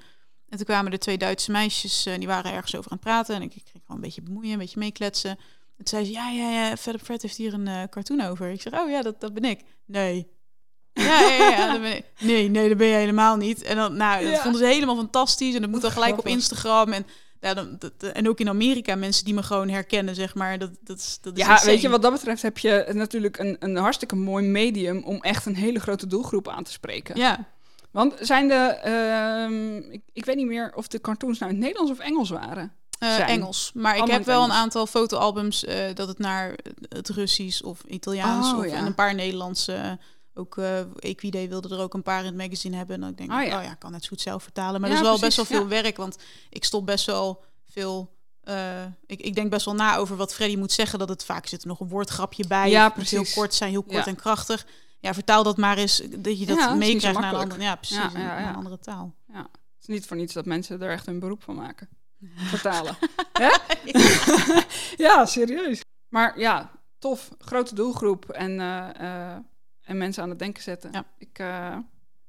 [0.49, 3.35] En toen kwamen er twee Duitse meisjes, uh, die waren ergens over aan het praten.
[3.35, 5.31] En ik, ik ging gewoon een beetje bemoeien, een beetje meekletsen.
[5.31, 8.51] En toen zei ze, ja, ja, ja, Fred heeft hier een uh, cartoon over.
[8.51, 9.61] Ik zeg, oh ja, dat, dat ben ik.
[9.85, 10.33] Nee.
[10.93, 12.05] ja, ja, ja, dat ben ik.
[12.21, 13.63] Nee, nee, dat ben je helemaal niet.
[13.63, 14.43] En dan, nou, dat ja.
[14.43, 15.55] vonden ze helemaal fantastisch.
[15.55, 16.93] En dat moet dan gelijk op Instagram.
[16.93, 17.07] En
[17.45, 20.59] ja, dan, dat, en ook in Amerika mensen die me gewoon herkennen, zeg maar.
[20.59, 23.57] Dat, dat, is, dat is ja, weet je, wat dat betreft heb je natuurlijk een,
[23.59, 27.17] een hartstikke mooi medium om echt een hele grote doelgroep aan te spreken.
[27.17, 27.49] Ja.
[27.91, 31.67] Want zijn de, uh, ik, ik, weet niet meer of de cartoons nou in het
[31.67, 32.73] Nederlands of Engels waren.
[33.03, 33.71] Uh, Engels.
[33.75, 34.55] Maar Allemaal ik heb wel Engels.
[34.55, 36.55] een aantal fotoalbums uh, dat het naar
[36.89, 38.73] het Russisch of Italiaans oh, of ja.
[38.73, 39.99] en een paar Nederlandse
[40.35, 42.95] ook uh, Equide wilde er ook een paar in het magazine hebben.
[42.95, 44.81] En dan denk ik, oh ja, oh ja kan het goed zelf vertalen.
[44.81, 45.83] Maar ja, dat is wel precies, best wel veel ja.
[45.83, 46.19] werk, want
[46.51, 48.13] ik stop best wel veel
[48.45, 50.99] eh, ik, ik denk best wel na over wat Freddy moet zeggen.
[50.99, 52.71] Dat het vaak zit er nog een woordgrapje bij.
[52.71, 53.35] Ja, het heel precies.
[53.35, 54.07] kort zijn, heel kort Ja.
[54.07, 54.67] en krachtig.
[55.01, 57.97] Ja, vertaal dat maar eens, dat je dat Ja, meekrijgt naar een andere, ja, precies,
[57.97, 58.49] Ja, ja, ja.
[58.49, 59.15] een andere taal.
[59.33, 59.49] Het
[59.81, 61.89] is niet voor niets dat mensen er echt een beroep van maken.
[62.37, 62.97] Vertalen.
[64.97, 65.81] Ja, serieus.
[66.09, 67.31] Maar ja, tof.
[67.39, 69.37] Grote doelgroep en, eh, eh,
[69.85, 70.93] en mensen aan het denken zetten.
[70.93, 71.05] Ja.
[71.19, 71.77] Ik, eh,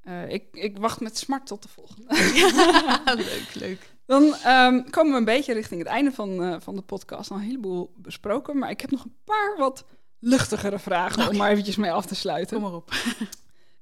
[0.01, 2.07] eh, ik, ik wacht met smart tot de volgende.
[3.31, 3.93] leuk, leuk.
[4.05, 7.31] Dan ehm, komen we een beetje richting het einde van, eh, van de podcast.
[7.31, 9.85] Al een heleboel besproken, maar ik heb nog een paar wat
[10.19, 12.61] luchtigere vragen om maar eventjes mee af te sluiten.
[12.61, 12.91] Kom maar op.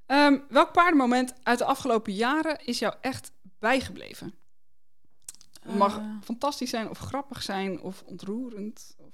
[0.06, 4.34] Ehm, welk paardenmoment uit de afgelopen jaren is jou echt bijgebleven?
[5.62, 9.14] Het mag fantastisch zijn of grappig zijn of ontroerend of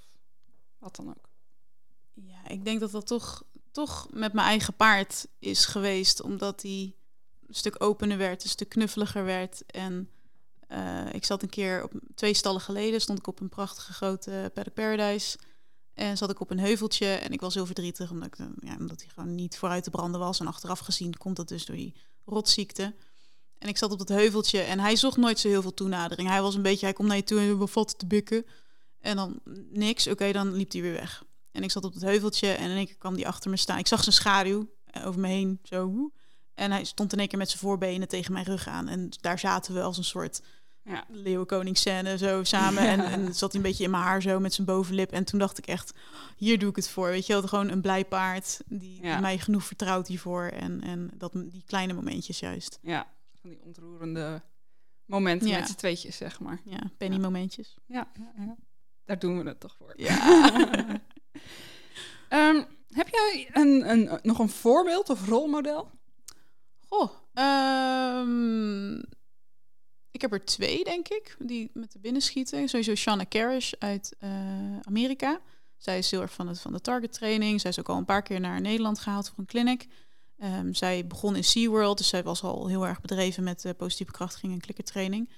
[0.77, 1.29] wat dan ook.
[2.13, 6.21] Ja, ik denk dat dat toch, toch met mijn eigen paard is geweest.
[6.21, 6.95] Omdat hij
[7.47, 9.65] een stuk opener werd, een stuk knuffeliger werd.
[9.65, 10.09] En
[10.67, 14.51] eh, ik zat een keer, op twee stallen geleden, stond ik op een prachtige grote
[14.53, 15.37] Paddock Paradise.
[15.93, 19.09] En zat ik op een heuveltje en ik was heel verdrietig omdat, ja, omdat hij
[19.13, 20.39] gewoon niet vooruit te branden was.
[20.39, 21.95] En achteraf gezien komt dat dus door die
[22.25, 22.95] rotziekte.
[23.57, 26.29] En ik zat op dat heuveltje en hij zocht nooit zo heel veel toenadering.
[26.29, 28.45] Hij was een beetje, hij komt naar je toe en te bikken.
[28.99, 29.39] En dan
[29.69, 31.23] niks, oké, dan liep hij weer weg.
[31.51, 33.77] En ik zat op het heuveltje en in één keer kwam hij achter me staan.
[33.77, 36.11] Ik zag zijn schaduw eh, over me heen, zo.
[36.53, 38.87] En hij stond in één keer met zijn voorbenen tegen mijn rug aan.
[38.87, 40.41] En daar zaten we als een soort
[40.83, 41.05] Ja.
[41.09, 42.83] leeuwenkoningsscène zo samen.
[42.87, 45.11] En, en zat hij een beetje in mijn haar zo met zijn bovenlip.
[45.11, 45.93] En toen dacht ik echt,
[46.35, 47.07] hier doe ik het voor.
[47.07, 49.11] Weet je wel, gewoon een blij paard die, Ja.
[49.11, 50.43] die mij genoeg vertrouwt hiervoor.
[50.45, 52.79] En, en dat, die kleine momentjes juist.
[52.81, 53.07] Ja,
[53.41, 54.41] van die ontroerende
[55.05, 55.59] momenten Ja.
[55.59, 56.61] met z'n tweetjes, zeg maar.
[56.65, 57.77] Ja, penny momentjes.
[57.85, 58.11] Ja.
[59.05, 59.93] daar doen we het toch voor.
[59.95, 60.17] Ja.
[62.29, 65.89] Ehm, heb jij een, een, nog een voorbeeld of rolmodel?
[66.87, 68.97] Goh, ehm,
[70.11, 72.67] ik heb er twee, denk ik, die met de binnen schieten.
[72.67, 74.29] Sowieso Shanna Carish uit eh,
[74.81, 75.41] Amerika.
[75.77, 77.61] Zij is heel erg van, het, van de target training.
[77.61, 79.87] Zij is ook al een paar keer naar Nederland gehaald voor een clinic.
[80.37, 84.11] Ehm, zij begon in SeaWorld, dus zij was al heel erg bedreven met eh, positieve
[84.11, 85.29] krachtiging en klikkertraining.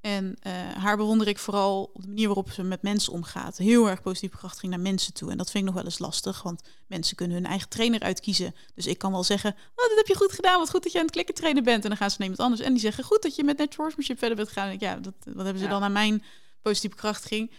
[0.00, 3.56] En eh, haar bewonder ik vooral op de manier waarop ze met mensen omgaat.
[3.56, 5.30] Heel erg positieve krachtiging naar mensen toe.
[5.30, 8.54] En dat vind ik nog wel eens lastig, want mensen kunnen hun eigen trainer uitkiezen.
[8.74, 10.58] Dus ik kan wel zeggen, oh, dat heb je goed gedaan.
[10.58, 11.82] Wat goed dat je aan het klikken trainen bent.
[11.82, 12.66] En dan gaan ze naar iemand anders.
[12.66, 14.76] En die zeggen, goed dat je met natural horsemanship verder bent gegaan.
[14.78, 15.70] Ja, dat, wat hebben ze Ja.
[15.70, 16.22] dan aan mijn
[16.62, 17.50] positieve krachtiging?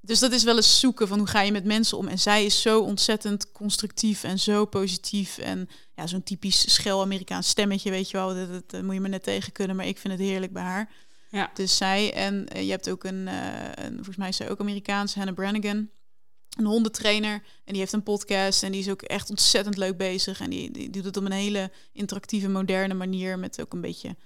[0.00, 2.08] Dus dat is wel eens zoeken van hoe ga je met mensen om.
[2.08, 5.38] En zij is zo ontzettend constructief en zo positief.
[5.38, 8.34] En ja, zo'n typisch schel Amerikaans stemmetje, weet je wel.
[8.34, 9.76] Dat, dat, dat moet je me net tegen kunnen.
[9.76, 10.90] Maar ik vind het heerlijk bij haar.
[11.30, 11.50] Ja.
[11.54, 14.60] Dus zij en eh, je hebt ook een, eh, een, volgens mij is zij ook
[14.60, 15.88] Amerikaans, Hannah Brannigan,
[16.58, 17.32] een hondentrainer.
[17.64, 20.40] En die heeft een podcast en die is ook echt ontzettend leuk bezig.
[20.40, 24.16] En die, die doet het op een hele interactieve, moderne manier met ook een beetje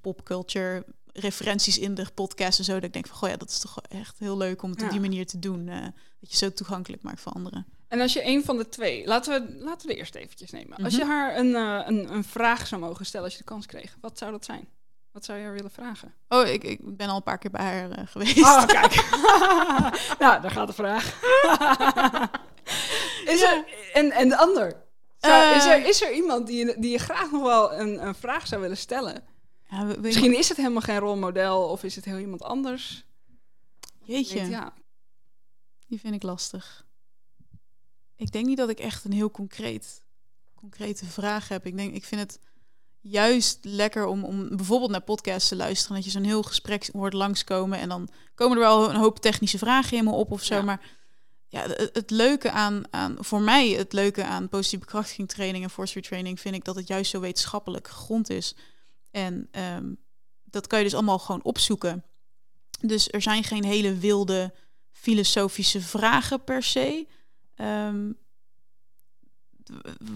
[0.00, 2.72] popculture referenties in de podcast en zo.
[2.74, 4.86] Dat ik denk van, goh ja, dat is toch echt heel leuk om het Ja.
[4.86, 5.68] op die manier te doen.
[5.68, 5.82] eh,
[6.20, 7.66] dat je zo toegankelijk maakt voor anderen.
[7.88, 10.76] En als je een van de twee, laten we, laten we de eerste eventjes nemen.
[10.76, 11.02] Als Mhm.
[11.02, 14.18] je haar een, een, een vraag zou mogen stellen als je de kans kreeg, wat
[14.18, 14.68] zou dat zijn?
[15.12, 16.14] Wat zou je haar willen vragen?
[16.28, 18.38] Oh, ik, ik ben al een paar keer bij haar eh, geweest.
[18.38, 18.94] Oh, kijk.
[20.22, 21.04] nou, daar gaat de vraag.
[23.32, 23.52] is Ja.
[23.56, 24.82] er, en, en de ander?
[25.18, 25.86] Zou- is, er, Eh.
[25.88, 28.76] is er iemand die je, die je graag nog wel een, een vraag zou willen
[28.76, 29.24] stellen?
[29.68, 33.04] Ja, we- Misschien is het helemaal geen rolmodel of is het heel iemand anders.
[34.04, 34.40] Jeetje.
[34.40, 34.72] Weet, ja.
[35.86, 36.84] Die vind ik lastig.
[38.16, 40.04] Ik denk niet dat ik echt een heel concreet,
[40.54, 41.66] concrete vraag heb.
[41.66, 42.38] Ik denk, ik vind het
[43.02, 45.96] juist lekker om, om bijvoorbeeld naar podcasts te luisteren.
[45.96, 47.78] Dat je zo'n heel gesprek hoort langskomen.
[47.78, 50.54] En dan komen er wel een hoop technische vragen in me op of zo.
[50.54, 50.62] Ja.
[50.62, 50.80] Maar
[51.48, 55.70] ja, het, het leuke aan, aan, voor mij, het leuke aan positieve bekrachtiging training en
[55.70, 58.54] force training vind ik dat het juist zo wetenschappelijk gegrond is.
[59.10, 59.94] En ehm,
[60.44, 62.04] dat kan je dus allemaal gewoon opzoeken.
[62.80, 64.54] Dus er zijn geen hele wilde
[64.90, 67.06] filosofische vragen per se.
[67.54, 68.12] Ehm,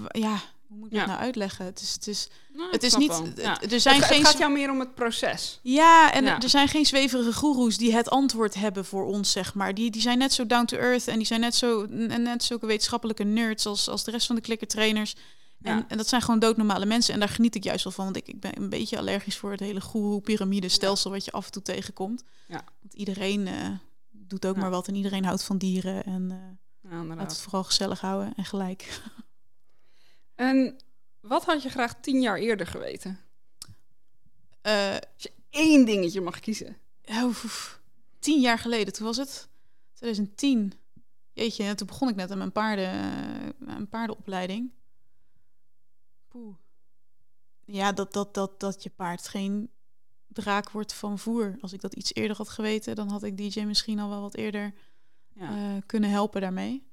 [0.09, 0.99] ja, hoe moet ik Ja.
[0.99, 1.65] dat nou uitleggen?
[1.65, 3.23] Het is, het is, Nou, het is niet.
[3.37, 3.61] Ja.
[3.63, 4.19] Er zijn het, geen.
[4.19, 5.61] het gaat jou meer om het proces.
[5.63, 6.41] Ja, en Ja.
[6.41, 9.75] er zijn geen zweverige goeroes die het antwoord hebben voor ons, zeg maar.
[9.75, 12.43] Die, die zijn net zo down to earth en die zijn net zo en net
[12.45, 15.15] zulke wetenschappelijke nerds als, als de rest van de klikkertrainers.
[15.63, 15.85] En, Ja.
[15.89, 17.15] en dat zijn gewoon doodnormale mensen.
[17.15, 18.05] En daar geniet ik juist wel van.
[18.05, 21.53] Want ik, ik ben een beetje allergisch voor het hele goeroe-pyramide-stelsel wat je af en
[21.53, 22.23] toe tegenkomt.
[22.49, 22.65] Ja.
[22.81, 23.55] Want iedereen eh,
[24.11, 26.05] doet ook maar wat en iedereen houdt van dieren.
[26.05, 26.39] En eh
[27.17, 28.89] laat het vooral gezellig houden en gelijk.
[30.37, 30.77] En
[31.21, 33.21] wat had je graag tien jaar eerder geweten?
[34.61, 36.77] Eh, Als je één dingetje mag kiezen.
[37.03, 37.81] Ja, oef,
[38.19, 39.49] tien jaar geleden, toen was het
[39.95, 40.73] 2010.
[41.33, 44.71] Jeetje, en toen begon ik net aan mijn paarden, eh, mijn paardenopleiding.
[46.29, 46.55] Poeh.
[47.65, 49.71] Ja, dat, dat, dat, dat je paard geen
[50.29, 51.57] draak wordt van voer.
[51.61, 54.35] Als ik dat iets eerder had geweten, dan had ik DJ misschien al wel wat
[54.37, 54.75] eerder
[55.33, 55.51] Ja.
[55.77, 56.87] eh, kunnen helpen daarmee.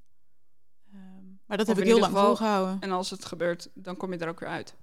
[1.56, 2.78] Maar dat Of heb ik heel lang geval- volgehouden.
[2.80, 4.74] En als het gebeurt, dan kom je er ook weer uit.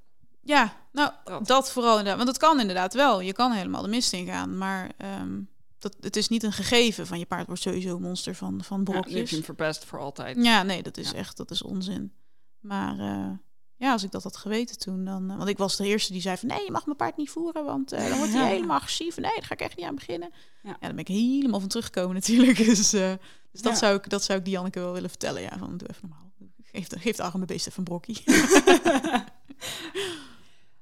[0.42, 1.46] Ja, nou, Dat.
[1.46, 1.70] dat.
[1.72, 2.16] vooral inderdaad.
[2.16, 3.20] Want dat kan inderdaad wel.
[3.20, 4.58] Je kan helemaal de mist ingaan.
[4.58, 5.40] Maar ehm,
[5.78, 8.78] dat, het is niet een gegeven van je paard wordt sowieso een monster van, van
[8.84, 9.30] Ja, heb brokjes.
[9.30, 10.36] je hem verpest voor altijd.
[10.44, 11.16] Ja, nee, dat is Ja.
[11.16, 12.12] echt, dat is onzin.
[12.60, 13.30] Maar eh,
[13.76, 15.30] ja, als ik dat had geweten toen, dan...
[15.30, 17.30] eh, want ik was de eerste die zei van, nee, je mag mijn paard niet
[17.30, 18.48] voeren, want eh, dan wordt hij Ja.
[18.48, 19.16] helemaal agressief.
[19.16, 20.30] Nee, daar ga ik echt niet aan beginnen.
[20.62, 20.68] Ja.
[20.70, 22.56] Ja, daar ben ik helemaal van teruggekomen natuurlijk.
[22.64, 23.78] Dus, dus dat, Ja.
[23.78, 25.42] zou ik, dat zou ik Dianneke wel willen vertellen.
[25.42, 26.30] Ja, van, doe even normaal.
[26.72, 28.22] Geef, de- geef de arme beest even een brokkie.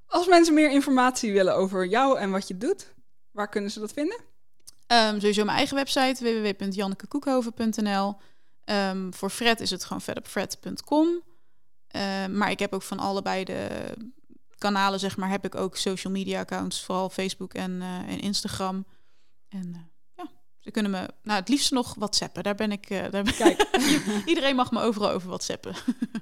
[0.06, 2.94] Als mensen meer informatie willen over jou en wat je doet,
[3.30, 4.20] waar kunnen ze dat vinden?
[4.86, 8.16] Ehm, sowieso mijn eigen website, www.jannekekoekhoven.nl.
[8.64, 11.22] Ehm, voor Fred is het gewoon fredopfred.com.
[11.88, 13.68] Ehm, maar ik heb ook van allebei de
[14.58, 16.84] kanalen, zeg maar, heb ik ook social media accounts.
[16.84, 18.86] Vooral Facebook en, eh, en Instagram.
[19.48, 19.80] En eh,
[20.58, 22.42] ze kunnen me, nou het liefst nog whatsappen.
[22.42, 23.68] Daar ben ik, eh, daar ben Kijk,
[24.26, 25.74] Iedereen mag me overal over whatsappen.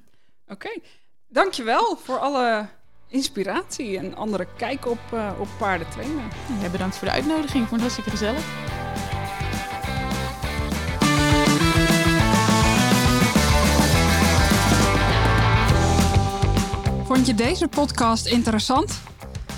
[0.54, 0.78] oké.
[1.28, 2.68] Dankjewel voor alle
[3.08, 6.30] inspiratie en andere kijk op, eh, op paarden trainen.
[6.62, 7.62] Ja, bedankt voor de uitnodiging.
[7.62, 8.44] Ik vond het hartstikke gezellig.
[17.06, 19.00] Vond je deze podcast interessant?